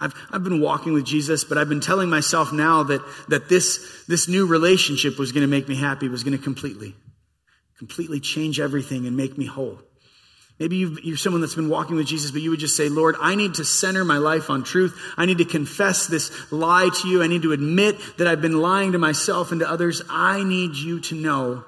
I've, 0.00 0.14
I've 0.30 0.42
been 0.42 0.60
walking 0.60 0.92
with 0.92 1.04
Jesus, 1.04 1.44
but 1.44 1.58
I've 1.58 1.68
been 1.68 1.80
telling 1.80 2.08
myself 2.08 2.52
now 2.52 2.84
that, 2.84 3.02
that 3.28 3.48
this, 3.48 4.04
this 4.08 4.28
new 4.28 4.46
relationship 4.46 5.18
was 5.18 5.32
going 5.32 5.42
to 5.42 5.48
make 5.48 5.68
me 5.68 5.76
happy, 5.76 6.08
was 6.08 6.24
going 6.24 6.36
to 6.36 6.42
completely, 6.42 6.94
completely 7.78 8.18
change 8.18 8.58
everything 8.60 9.06
and 9.06 9.16
make 9.16 9.36
me 9.36 9.46
whole. 9.46 9.78
Maybe 10.58 10.76
you 10.76 11.14
are 11.14 11.16
someone 11.16 11.40
that's 11.40 11.54
been 11.54 11.70
walking 11.70 11.96
with 11.96 12.06
Jesus, 12.06 12.30
but 12.30 12.42
you 12.42 12.50
would 12.50 12.60
just 12.60 12.76
say, 12.76 12.90
Lord, 12.90 13.16
I 13.18 13.34
need 13.34 13.54
to 13.54 13.64
center 13.64 14.04
my 14.04 14.18
life 14.18 14.50
on 14.50 14.62
truth. 14.62 15.14
I 15.16 15.24
need 15.24 15.38
to 15.38 15.46
confess 15.46 16.06
this 16.06 16.52
lie 16.52 16.90
to 17.00 17.08
you. 17.08 17.22
I 17.22 17.28
need 17.28 17.42
to 17.42 17.52
admit 17.52 17.96
that 18.18 18.28
I've 18.28 18.42
been 18.42 18.60
lying 18.60 18.92
to 18.92 18.98
myself 18.98 19.52
and 19.52 19.60
to 19.60 19.70
others. 19.70 20.02
I 20.10 20.44
need 20.44 20.76
you 20.76 21.00
to 21.00 21.14
know 21.14 21.64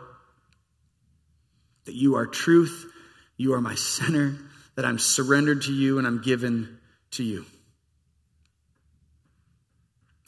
that 1.87 1.95
you 1.95 2.17
are 2.17 2.27
truth, 2.27 2.87
you 3.39 3.55
are 3.55 3.63
my 3.63 3.75
center, 3.75 4.37
that 4.77 4.85
I'm 4.85 4.99
surrendered 4.99 5.63
to 5.63 5.73
you 5.73 5.97
and 5.97 6.07
I'm 6.07 6.21
given 6.21 6.79
to 7.13 7.25
you. 7.25 7.47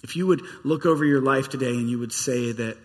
If 0.04 0.16
you 0.16 0.26
would 0.26 0.42
look 0.64 0.84
over 0.84 1.04
your 1.04 1.22
life 1.22 1.48
today 1.48 1.70
and 1.70 1.88
you 1.88 1.98
would 1.98 2.12
say 2.12 2.52
that 2.52 2.76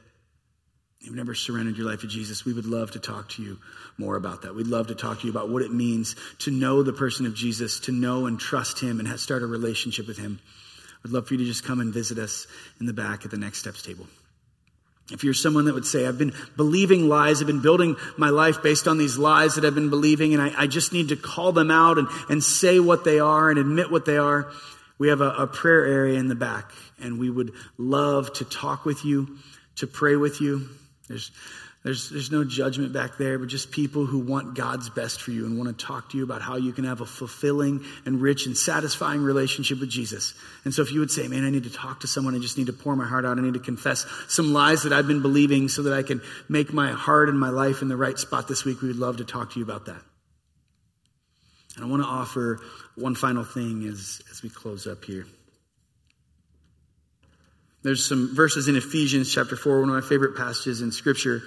you've 1.01 1.15
never 1.15 1.35
surrendered 1.35 1.77
your 1.77 1.85
life 1.85 2.01
to 2.01 2.07
Jesus, 2.07 2.45
we 2.45 2.53
would 2.53 2.65
love 2.65 2.91
to 2.91 2.99
talk 2.99 3.29
to 3.31 3.43
you 3.43 3.59
more 3.97 4.15
about 4.15 4.43
that. 4.43 4.55
We'd 4.55 4.67
love 4.67 4.87
to 4.87 4.95
talk 4.95 5.19
to 5.19 5.25
you 5.25 5.31
about 5.31 5.49
what 5.49 5.61
it 5.61 5.71
means 5.71 6.15
to 6.39 6.51
know 6.51 6.81
the 6.81 6.93
person 6.93 7.25
of 7.25 7.35
Jesus, 7.35 7.81
to 7.81 7.91
know 7.91 8.25
and 8.25 8.39
trust 8.39 8.79
him 8.79 9.01
and 9.01 9.19
start 9.19 9.43
a 9.43 9.45
relationship 9.45 10.07
with 10.07 10.17
him. 10.17 10.39
I'd 11.05 11.11
love 11.11 11.27
for 11.27 11.33
you 11.33 11.39
to 11.39 11.45
just 11.45 11.65
come 11.65 11.81
and 11.81 11.93
visit 11.93 12.17
us 12.17 12.47
in 12.79 12.85
the 12.85 12.93
back 12.93 13.25
at 13.25 13.31
the 13.31 13.37
Next 13.37 13.59
Steps 13.59 13.81
table. 13.81 14.07
If 15.11 15.25
you're 15.25 15.33
someone 15.33 15.65
that 15.65 15.73
would 15.73 15.85
say, 15.85 16.07
I've 16.07 16.17
been 16.17 16.33
believing 16.55 17.09
lies, 17.09 17.41
I've 17.41 17.47
been 17.47 17.61
building 17.61 17.97
my 18.17 18.29
life 18.29 18.63
based 18.63 18.87
on 18.87 18.97
these 18.97 19.17
lies 19.17 19.55
that 19.55 19.65
I've 19.65 19.75
been 19.75 19.89
believing, 19.89 20.33
and 20.33 20.41
I, 20.41 20.53
I 20.63 20.67
just 20.67 20.93
need 20.93 21.09
to 21.09 21.17
call 21.17 21.51
them 21.51 21.71
out 21.71 21.97
and, 21.97 22.07
and 22.29 22.41
say 22.41 22.79
what 22.79 23.03
they 23.03 23.19
are 23.19 23.49
and 23.49 23.59
admit 23.59 23.91
what 23.91 24.05
they 24.05 24.17
are, 24.17 24.51
we 24.99 25.07
have 25.07 25.21
a, 25.21 25.29
a 25.29 25.47
prayer 25.47 25.85
area 25.85 26.19
in 26.19 26.27
the 26.27 26.35
back, 26.35 26.71
and 27.01 27.19
we 27.19 27.29
would 27.29 27.53
love 27.77 28.31
to 28.33 28.45
talk 28.45 28.85
with 28.85 29.03
you, 29.03 29.37
to 29.77 29.87
pray 29.87 30.15
with 30.15 30.41
you. 30.41 30.69
There's 31.07 31.31
there's, 31.83 32.09
there's 32.09 32.29
no 32.29 32.43
judgment 32.43 32.91
back 32.91 33.17
there, 33.17 33.39
but 33.39 33.47
just 33.47 33.71
people 33.71 34.05
who 34.05 34.19
want 34.19 34.53
God's 34.53 34.89
best 34.89 35.21
for 35.21 35.31
you 35.31 35.45
and 35.45 35.57
want 35.57 35.77
to 35.77 35.85
talk 35.85 36.09
to 36.09 36.17
you 36.17 36.25
about 36.25 36.41
how 36.41 36.57
you 36.57 36.73
can 36.73 36.83
have 36.83 36.99
a 36.99 37.05
fulfilling 37.05 37.85
and 38.05 38.21
rich 38.21 38.47
and 38.47 38.57
satisfying 38.57 39.21
relationship 39.21 39.79
with 39.79 39.89
Jesus. 39.89 40.33
And 40.65 40.73
so 40.73 40.81
if 40.81 40.91
you 40.91 40.99
would 40.99 41.09
say, 41.09 41.29
man, 41.29 41.45
I 41.45 41.49
need 41.49 41.63
to 41.63 41.69
talk 41.69 42.01
to 42.01 42.07
someone, 42.07 42.35
I 42.35 42.39
just 42.39 42.57
need 42.57 42.67
to 42.67 42.73
pour 42.73 42.97
my 42.97 43.07
heart 43.07 43.23
out, 43.23 43.39
I 43.39 43.41
need 43.41 43.53
to 43.53 43.61
confess 43.61 44.05
some 44.27 44.51
lies 44.51 44.83
that 44.83 44.91
I've 44.91 45.07
been 45.07 45.21
believing 45.21 45.69
so 45.69 45.83
that 45.83 45.93
I 45.93 46.03
can 46.03 46.21
make 46.49 46.73
my 46.73 46.91
heart 46.91 47.29
and 47.29 47.39
my 47.39 47.49
life 47.49 47.81
in 47.81 47.87
the 47.87 47.97
right 47.97 48.19
spot 48.19 48.49
this 48.49 48.65
week, 48.65 48.81
we 48.81 48.89
would 48.89 48.97
love 48.97 49.17
to 49.17 49.23
talk 49.23 49.53
to 49.53 49.59
you 49.59 49.63
about 49.63 49.85
that. 49.85 50.01
And 51.79 51.87
I 51.87 51.89
want 51.89 52.03
to 52.03 52.09
offer 52.09 52.59
one 52.95 53.15
final 53.15 53.45
thing 53.45 53.87
as, 53.87 54.21
as 54.29 54.43
we 54.43 54.49
close 54.49 54.85
up 54.85 55.05
here. 55.05 55.25
There's 57.83 58.05
some 58.05 58.35
verses 58.35 58.67
in 58.67 58.75
Ephesians 58.75 59.33
chapter 59.33 59.55
4, 59.55 59.79
one 59.79 59.89
of 59.89 59.95
my 59.95 60.07
favorite 60.07 60.35
passages 60.35 60.81
in 60.81 60.91
Scripture 60.91 61.41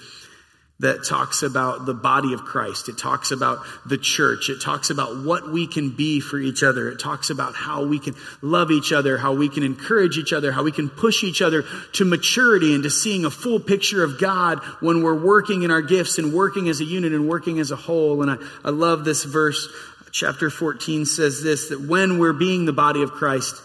that 0.82 1.04
talks 1.04 1.42
about 1.42 1.86
the 1.86 1.94
body 1.94 2.32
of 2.32 2.42
Christ. 2.42 2.88
It 2.88 2.98
talks 2.98 3.30
about 3.30 3.58
the 3.86 3.98
church. 3.98 4.48
It 4.48 4.60
talks 4.60 4.90
about 4.90 5.22
what 5.24 5.48
we 5.48 5.68
can 5.68 5.90
be 5.94 6.18
for 6.18 6.38
each 6.38 6.64
other. 6.64 6.88
It 6.88 6.98
talks 6.98 7.30
about 7.30 7.54
how 7.54 7.84
we 7.84 8.00
can 8.00 8.14
love 8.40 8.72
each 8.72 8.90
other, 8.92 9.16
how 9.16 9.34
we 9.34 9.48
can 9.48 9.62
encourage 9.62 10.18
each 10.18 10.32
other, 10.32 10.50
how 10.50 10.64
we 10.64 10.72
can 10.72 10.88
push 10.88 11.22
each 11.22 11.40
other 11.40 11.64
to 11.92 12.04
maturity 12.04 12.74
and 12.74 12.82
to 12.82 12.90
seeing 12.90 13.24
a 13.24 13.30
full 13.30 13.60
picture 13.60 14.02
of 14.02 14.18
God 14.18 14.58
when 14.80 15.04
we're 15.04 15.22
working 15.22 15.62
in 15.62 15.70
our 15.70 15.82
gifts 15.82 16.18
and 16.18 16.32
working 16.32 16.68
as 16.68 16.80
a 16.80 16.84
unit 16.84 17.12
and 17.12 17.28
working 17.28 17.60
as 17.60 17.70
a 17.70 17.76
whole. 17.76 18.22
And 18.22 18.30
I, 18.32 18.36
I 18.64 18.70
love 18.70 19.04
this 19.04 19.22
verse. 19.22 19.68
Chapter 20.12 20.50
14 20.50 21.06
says 21.06 21.42
this, 21.42 21.70
that 21.70 21.80
when 21.80 22.18
we're 22.18 22.34
being 22.34 22.66
the 22.66 22.72
body 22.72 23.02
of 23.02 23.12
Christ, 23.12 23.56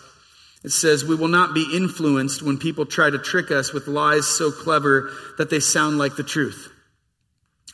it 0.64 0.72
says, 0.72 1.04
We 1.04 1.16
will 1.16 1.28
not 1.28 1.54
be 1.54 1.70
influenced 1.76 2.42
when 2.42 2.58
people 2.58 2.86
try 2.86 3.10
to 3.10 3.20
trick 3.20 3.52
us 3.52 3.74
with 3.74 3.88
lies 3.88 4.26
so 4.26 4.52
clever 4.52 5.12
that 5.38 5.50
they 5.50 5.60
sound 5.60 5.98
like 5.98 6.16
the 6.16 6.24
truth. 6.24 6.72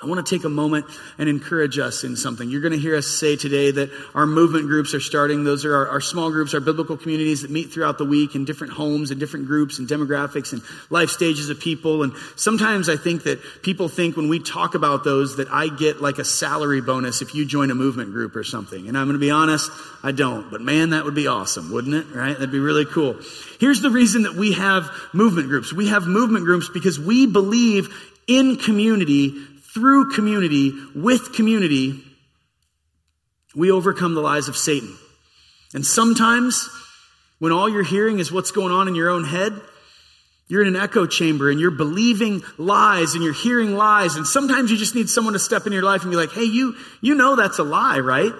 I 0.01 0.07
want 0.07 0.25
to 0.25 0.35
take 0.35 0.43
a 0.43 0.49
moment 0.49 0.85
and 1.19 1.29
encourage 1.29 1.77
us 1.77 2.03
in 2.03 2.17
something. 2.17 2.49
You're 2.49 2.61
going 2.61 2.73
to 2.73 2.79
hear 2.79 2.95
us 2.95 3.05
say 3.05 3.35
today 3.35 3.69
that 3.71 3.91
our 4.15 4.25
movement 4.25 4.65
groups 4.65 4.93
are 4.95 4.99
starting. 4.99 5.43
Those 5.43 5.65
are 5.65 5.75
our, 5.75 5.87
our, 5.87 6.01
small 6.01 6.31
groups, 6.31 6.55
our 6.55 6.59
biblical 6.59 6.97
communities 6.97 7.43
that 7.43 7.51
meet 7.51 7.71
throughout 7.71 7.99
the 7.99 8.03
week 8.03 8.33
in 8.33 8.43
different 8.43 8.73
homes 8.73 9.11
and 9.11 9.19
different 9.19 9.45
groups 9.45 9.77
and 9.77 9.87
demographics 9.87 10.51
and 10.51 10.63
life 10.89 11.09
stages 11.09 11.49
of 11.49 11.59
people. 11.59 12.01
And 12.01 12.11
sometimes 12.35 12.89
I 12.89 12.97
think 12.97 13.23
that 13.23 13.39
people 13.61 13.87
think 13.87 14.17
when 14.17 14.29
we 14.29 14.39
talk 14.39 14.73
about 14.73 15.03
those 15.03 15.37
that 15.37 15.47
I 15.49 15.67
get 15.67 16.01
like 16.01 16.17
a 16.17 16.25
salary 16.25 16.81
bonus 16.81 17.21
if 17.21 17.35
you 17.35 17.45
join 17.45 17.69
a 17.69 17.75
movement 17.75 18.11
group 18.11 18.35
or 18.35 18.43
something. 18.43 18.87
And 18.89 18.97
I'm 18.97 19.05
going 19.05 19.13
to 19.13 19.19
be 19.19 19.31
honest, 19.31 19.69
I 20.01 20.11
don't. 20.11 20.49
But 20.49 20.61
man, 20.61 20.89
that 20.89 21.05
would 21.05 21.15
be 21.15 21.27
awesome, 21.27 21.71
wouldn't 21.71 21.93
it? 21.93 22.07
Right? 22.13 22.33
That'd 22.33 22.51
be 22.51 22.59
really 22.59 22.85
cool. 22.85 23.19
Here's 23.59 23.81
the 23.81 23.91
reason 23.91 24.23
that 24.23 24.33
we 24.33 24.53
have 24.53 24.89
movement 25.13 25.49
groups. 25.49 25.71
We 25.71 25.89
have 25.89 26.07
movement 26.07 26.45
groups 26.45 26.67
because 26.67 26.99
we 26.99 27.27
believe 27.27 28.09
in 28.27 28.57
community 28.57 29.33
through 29.73 30.11
community, 30.11 30.73
with 30.95 31.33
community, 31.33 32.03
we 33.55 33.71
overcome 33.71 34.13
the 34.13 34.21
lies 34.21 34.47
of 34.47 34.55
Satan. 34.55 34.95
And 35.73 35.85
sometimes, 35.85 36.69
when 37.39 37.51
all 37.51 37.67
you're 37.67 37.83
hearing 37.83 38.19
is 38.19 38.31
what's 38.31 38.51
going 38.51 38.71
on 38.71 38.87
in 38.87 38.95
your 38.95 39.09
own 39.09 39.25
head, 39.25 39.53
you're 40.47 40.61
in 40.61 40.75
an 40.75 40.81
echo 40.81 41.07
chamber 41.07 41.49
and 41.49 41.59
you're 41.59 41.71
believing 41.71 42.43
lies 42.57 43.15
and 43.15 43.23
you're 43.23 43.33
hearing 43.33 43.75
lies. 43.75 44.15
And 44.15 44.27
sometimes 44.27 44.69
you 44.69 44.77
just 44.77 44.93
need 44.93 45.09
someone 45.09 45.33
to 45.33 45.39
step 45.39 45.65
in 45.65 45.73
your 45.73 45.83
life 45.83 46.03
and 46.03 46.11
be 46.11 46.17
like, 46.17 46.31
hey, 46.31 46.43
you, 46.43 46.75
you 47.01 47.15
know 47.15 47.35
that's 47.35 47.59
a 47.59 47.63
lie, 47.63 47.99
right? 47.99 48.31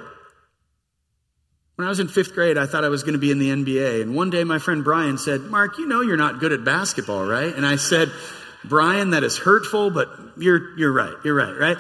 When 1.76 1.88
I 1.88 1.90
was 1.90 2.00
in 2.00 2.08
fifth 2.08 2.34
grade, 2.34 2.58
I 2.58 2.68
thought 2.68 2.84
I 2.84 2.90
was 2.90 3.02
going 3.02 3.14
to 3.14 3.20
be 3.20 3.32
in 3.32 3.40
the 3.40 3.50
NBA. 3.50 4.04
And 4.04 4.16
one 4.16 4.30
day 4.30 4.44
my 4.44 4.60
friend 4.60 4.84
Brian 4.84 5.18
said, 5.18 5.42
Mark, 5.42 5.80
you 5.80 5.88
know 5.88 6.02
you're 6.02 6.18
not 6.18 6.40
good 6.40 6.52
at 6.52 6.64
basketball, 6.64 7.26
right? 7.26 7.56
And 7.56 7.66
I 7.66 7.78
said, 7.78 8.12
Brian, 8.66 9.12
that 9.12 9.24
is 9.24 9.38
hurtful, 9.38 9.90
but 9.90 10.10
you're, 10.38 10.78
you're 10.78 10.92
right. 10.92 11.14
You're 11.24 11.36
right, 11.36 11.58
right? 11.58 11.78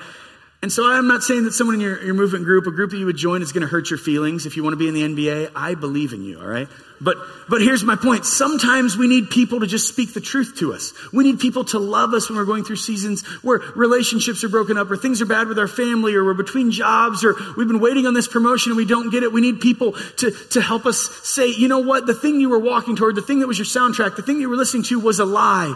And 0.63 0.71
so 0.71 0.89
I'm 0.89 1.09
not 1.09 1.23
saying 1.23 1.43
that 1.43 1.51
someone 1.51 1.75
in 1.75 1.81
your, 1.81 2.01
your 2.01 2.13
movement 2.13 2.45
group, 2.45 2.67
a 2.67 2.71
group 2.71 2.91
that 2.91 2.97
you 2.97 3.05
would 3.05 3.17
join, 3.17 3.41
is 3.41 3.51
going 3.51 3.63
to 3.63 3.67
hurt 3.67 3.89
your 3.89 3.99
feelings 3.99 4.45
if 4.45 4.55
you 4.55 4.63
want 4.63 4.71
to 4.71 4.77
be 4.77 4.87
in 4.87 4.93
the 4.93 5.01
NBA. 5.01 5.51
I 5.57 5.75
believe 5.75 6.13
in 6.13 6.23
you, 6.23 6.39
all 6.39 6.47
right? 6.47 6.69
But, 7.01 7.17
but 7.49 7.59
here's 7.61 7.83
my 7.83 7.97
point. 7.97 8.25
Sometimes 8.25 8.95
we 8.95 9.09
need 9.09 9.29
people 9.29 9.59
to 9.59 9.67
just 9.67 9.89
speak 9.89 10.13
the 10.13 10.21
truth 10.21 10.55
to 10.59 10.73
us. 10.73 10.93
We 11.11 11.25
need 11.25 11.41
people 11.41 11.65
to 11.65 11.79
love 11.79 12.13
us 12.13 12.29
when 12.29 12.37
we're 12.37 12.45
going 12.45 12.63
through 12.63 12.77
seasons 12.77 13.25
where 13.43 13.59
relationships 13.75 14.45
are 14.45 14.49
broken 14.49 14.77
up 14.77 14.89
or 14.89 14.95
things 14.95 15.21
are 15.21 15.25
bad 15.25 15.49
with 15.49 15.59
our 15.59 15.67
family 15.67 16.15
or 16.15 16.23
we're 16.23 16.33
between 16.33 16.71
jobs 16.71 17.25
or 17.25 17.35
we've 17.57 17.67
been 17.67 17.81
waiting 17.81 18.07
on 18.07 18.13
this 18.13 18.29
promotion 18.29 18.71
and 18.71 18.77
we 18.77 18.85
don't 18.85 19.11
get 19.11 19.23
it. 19.23 19.33
We 19.33 19.41
need 19.41 19.59
people 19.59 19.91
to, 20.19 20.31
to 20.51 20.61
help 20.61 20.85
us 20.85 21.09
say, 21.23 21.49
you 21.49 21.67
know 21.67 21.79
what? 21.79 22.05
The 22.05 22.13
thing 22.13 22.39
you 22.39 22.47
were 22.47 22.59
walking 22.59 22.95
toward, 22.95 23.15
the 23.15 23.21
thing 23.21 23.39
that 23.39 23.47
was 23.47 23.57
your 23.57 23.65
soundtrack, 23.65 24.15
the 24.15 24.21
thing 24.21 24.39
you 24.39 24.47
were 24.47 24.55
listening 24.55 24.83
to 24.83 24.97
was 24.97 25.19
a 25.19 25.25
lie. 25.25 25.75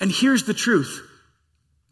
And 0.00 0.10
here's 0.10 0.44
the 0.44 0.54
truth. 0.54 1.06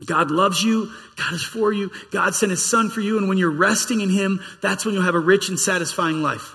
God 0.04 0.30
loves 0.30 0.62
you. 0.62 0.92
God 1.16 1.34
is 1.34 1.42
for 1.42 1.72
you. 1.72 1.90
God 2.12 2.34
sent 2.34 2.50
his 2.50 2.64
son 2.64 2.88
for 2.88 3.00
you. 3.00 3.18
And 3.18 3.28
when 3.28 3.36
you're 3.36 3.50
resting 3.50 4.00
in 4.00 4.10
him, 4.10 4.40
that's 4.62 4.84
when 4.84 4.94
you'll 4.94 5.04
have 5.04 5.14
a 5.14 5.20
rich 5.20 5.48
and 5.48 5.58
satisfying 5.58 6.22
life. 6.22 6.54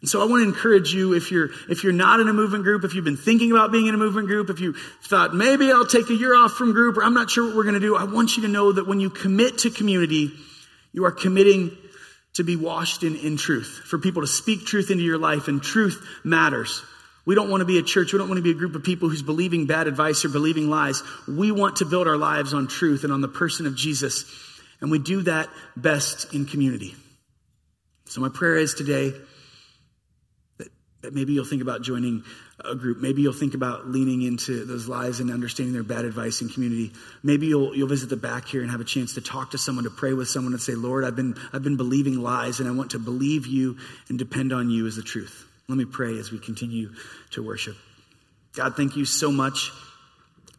And 0.00 0.10
so 0.10 0.20
I 0.20 0.24
want 0.24 0.42
to 0.42 0.48
encourage 0.48 0.92
you 0.92 1.14
if 1.14 1.30
you're, 1.30 1.50
if 1.70 1.84
you're 1.84 1.92
not 1.92 2.18
in 2.18 2.26
a 2.26 2.32
movement 2.32 2.64
group, 2.64 2.82
if 2.82 2.94
you've 2.94 3.04
been 3.04 3.16
thinking 3.16 3.52
about 3.52 3.70
being 3.70 3.86
in 3.86 3.94
a 3.94 3.98
movement 3.98 4.26
group, 4.26 4.50
if 4.50 4.58
you 4.58 4.74
thought 5.04 5.32
maybe 5.32 5.70
I'll 5.70 5.86
take 5.86 6.10
a 6.10 6.14
year 6.14 6.34
off 6.34 6.52
from 6.52 6.72
group 6.72 6.96
or 6.96 7.04
I'm 7.04 7.14
not 7.14 7.30
sure 7.30 7.46
what 7.46 7.54
we're 7.54 7.62
going 7.62 7.74
to 7.74 7.80
do, 7.80 7.94
I 7.94 8.02
want 8.02 8.36
you 8.36 8.42
to 8.42 8.48
know 8.48 8.72
that 8.72 8.88
when 8.88 8.98
you 8.98 9.10
commit 9.10 9.58
to 9.58 9.70
community, 9.70 10.32
you 10.92 11.04
are 11.04 11.12
committing 11.12 11.70
to 12.34 12.42
be 12.42 12.56
washed 12.56 13.04
in, 13.04 13.14
in 13.14 13.36
truth, 13.36 13.82
for 13.84 13.98
people 13.98 14.22
to 14.22 14.28
speak 14.28 14.66
truth 14.66 14.90
into 14.90 15.04
your 15.04 15.18
life 15.18 15.46
and 15.46 15.62
truth 15.62 16.04
matters. 16.24 16.82
We 17.24 17.34
don't 17.34 17.50
want 17.50 17.60
to 17.60 17.64
be 17.64 17.78
a 17.78 17.82
church. 17.82 18.12
We 18.12 18.18
don't 18.18 18.28
want 18.28 18.38
to 18.38 18.42
be 18.42 18.50
a 18.50 18.54
group 18.54 18.74
of 18.74 18.82
people 18.82 19.08
who's 19.08 19.22
believing 19.22 19.66
bad 19.66 19.86
advice 19.86 20.24
or 20.24 20.28
believing 20.28 20.68
lies. 20.68 21.02
We 21.28 21.52
want 21.52 21.76
to 21.76 21.84
build 21.84 22.08
our 22.08 22.16
lives 22.16 22.52
on 22.52 22.66
truth 22.66 23.04
and 23.04 23.12
on 23.12 23.20
the 23.20 23.28
person 23.28 23.66
of 23.66 23.76
Jesus. 23.76 24.24
And 24.80 24.90
we 24.90 24.98
do 24.98 25.22
that 25.22 25.48
best 25.76 26.34
in 26.34 26.46
community. 26.46 26.96
So 28.06 28.20
my 28.20 28.28
prayer 28.28 28.56
is 28.56 28.74
today 28.74 29.12
that, 30.58 30.68
that 31.02 31.14
maybe 31.14 31.32
you'll 31.32 31.44
think 31.44 31.62
about 31.62 31.82
joining 31.82 32.24
a 32.64 32.74
group. 32.74 32.98
Maybe 32.98 33.22
you'll 33.22 33.32
think 33.32 33.54
about 33.54 33.86
leaning 33.86 34.22
into 34.22 34.64
those 34.64 34.88
lies 34.88 35.20
and 35.20 35.30
understanding 35.30 35.72
their 35.72 35.84
bad 35.84 36.04
advice 36.04 36.42
in 36.42 36.48
community. 36.48 36.92
Maybe 37.22 37.46
you'll, 37.46 37.74
you'll 37.76 37.88
visit 37.88 38.08
the 38.08 38.16
back 38.16 38.48
here 38.48 38.62
and 38.62 38.70
have 38.72 38.80
a 38.80 38.84
chance 38.84 39.14
to 39.14 39.20
talk 39.20 39.52
to 39.52 39.58
someone, 39.58 39.84
to 39.84 39.90
pray 39.90 40.12
with 40.12 40.28
someone 40.28 40.52
and 40.54 40.60
say, 40.60 40.74
Lord, 40.74 41.04
I've 41.04 41.16
been, 41.16 41.36
I've 41.52 41.62
been 41.62 41.76
believing 41.76 42.20
lies 42.20 42.58
and 42.58 42.68
I 42.68 42.72
want 42.72 42.90
to 42.90 42.98
believe 42.98 43.46
you 43.46 43.76
and 44.08 44.18
depend 44.18 44.52
on 44.52 44.70
you 44.70 44.88
as 44.88 44.96
the 44.96 45.02
truth. 45.02 45.46
Let 45.68 45.78
me 45.78 45.84
pray 45.84 46.18
as 46.18 46.30
we 46.30 46.38
continue 46.38 46.92
to 47.30 47.42
worship. 47.42 47.76
God, 48.54 48.76
thank 48.76 48.96
you 48.96 49.04
so 49.04 49.32
much 49.32 49.70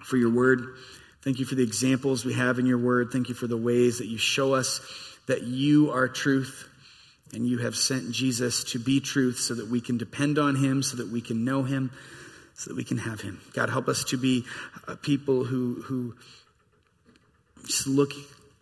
for 0.04 0.18
your 0.18 0.32
word. 0.32 0.76
Thank 1.22 1.40
you 1.40 1.46
for 1.46 1.56
the 1.56 1.64
examples 1.64 2.26
we 2.26 2.34
have 2.34 2.60
in 2.60 2.66
your 2.66 2.78
word. 2.78 3.12
Thank 3.12 3.30
you 3.30 3.36
for 3.36 3.48
the 3.48 3.58
ways 3.58 4.00
that 4.00 4.08
you 4.08 4.18
show 4.18 4.54
us 4.54 4.82
that 5.28 5.44
you 5.44 5.92
are 5.92 6.08
truth 6.08 6.68
and 7.34 7.48
you 7.48 7.60
have 7.60 7.76
sent 7.76 8.12
Jesus 8.12 8.64
to 8.72 8.80
be 8.80 9.00
truth 9.00 9.40
so 9.40 9.56
that 9.56 9.68
we 9.68 9.82
can 9.82 9.98
depend 9.98 10.38
on 10.38 10.56
him, 10.56 10.84
so 10.84 10.98
that 10.98 11.10
we 11.10 11.22
can 11.22 11.46
know 11.46 11.64
him, 11.64 11.92
so 12.56 12.70
that 12.70 12.76
we 12.76 12.84
can 12.84 12.98
have 12.98 13.22
him. 13.22 13.42
God, 13.54 13.70
help 13.70 13.88
us 13.88 14.04
to 14.06 14.18
be 14.18 14.46
people 15.02 15.44
who, 15.44 15.82
who 15.86 16.16
just 17.66 17.88
look, 17.88 18.12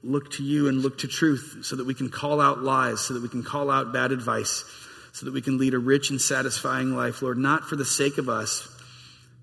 look 0.04 0.32
to 0.34 0.44
you 0.44 0.68
and 0.68 0.82
look 0.82 1.00
to 1.00 1.08
truth 1.08 1.60
so 1.64 1.76
that 1.76 1.86
we 1.86 1.94
can 1.94 2.10
call 2.10 2.40
out 2.40 2.60
lies, 2.60 3.02
so 3.02 3.14
that 3.16 3.24
we 3.24 3.30
can 3.30 3.44
call 3.44 3.70
out 3.70 3.92
bad 3.92 4.12
advice 4.12 4.64
so 5.12 5.26
that 5.26 5.34
we 5.34 5.42
can 5.42 5.58
lead 5.58 5.74
a 5.74 5.80
rich 5.80 6.10
and 6.10 6.22
satisfying 6.22 6.96
life, 6.96 7.22
Lord, 7.22 7.38
not 7.38 7.64
for 7.64 7.76
the 7.76 7.86
sake 7.86 8.18
of 8.18 8.30
us, 8.30 8.68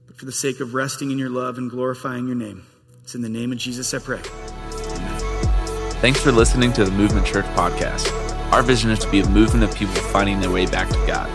but 0.07 0.16
for 0.16 0.24
the 0.24 0.33
sake 0.33 0.61
of 0.61 0.74
resting 0.74 1.11
in 1.11 1.18
your 1.18 1.31
love 1.31 1.59
and 1.59 1.70
glorifying 1.70 2.26
your 2.26 2.37
name. 2.37 2.66
It's 3.02 3.14
in 3.14 3.22
the 3.22 3.28
name 3.28 3.52
of 3.52 3.59
Jesus 3.59 3.92
I 3.94 3.98
pray. 3.98 4.20
Amen. 4.20 5.20
Thanks 6.00 6.20
for 6.20 6.33
listening 6.33 6.72
to 6.74 6.85
the 6.85 6.90
Movement 6.90 7.26
Church 7.26 7.46
podcast. 7.46 8.12
Our 8.52 8.62
vision 8.62 8.90
is 8.90 8.98
to 9.00 9.11
be 9.11 9.20
a 9.20 9.28
movement 9.28 9.64
of 9.64 9.74
people 9.74 9.94
finding 9.94 10.40
their 10.40 10.50
way 10.50 10.66
back 10.66 10.88
to 10.88 11.07
God. 11.07 11.31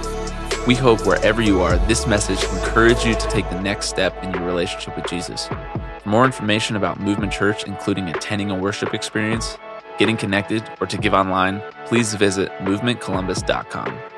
We 0.66 0.76
hope 0.76 1.06
wherever 1.06 1.42
you 1.42 1.62
are, 1.62 1.78
this 1.88 2.08
message 2.08 2.42
encourages 2.44 3.06
you 3.06 3.16
to 3.16 3.28
take 3.28 3.50
the 3.50 3.60
next 3.60 3.88
step 3.88 4.24
in 4.24 4.34
your 4.34 4.44
relationship 4.44 4.96
with 4.96 5.06
Jesus. 5.08 5.48
For 5.48 6.10
more 6.10 6.26
information 6.26 6.76
about 6.76 7.00
Movement 7.00 7.34
Church, 7.34 7.66
including 7.66 8.08
attending 8.08 8.50
a 8.50 8.56
worship 8.56 8.94
experience, 8.94 9.58
getting 9.98 10.18
connected, 10.18 10.64
or 10.80 10.88
to 10.88 10.98
give 10.98 11.14
online, 11.14 11.62
please 11.86 12.14
visit 12.14 12.50
movementcolumbus.com. 12.60 14.13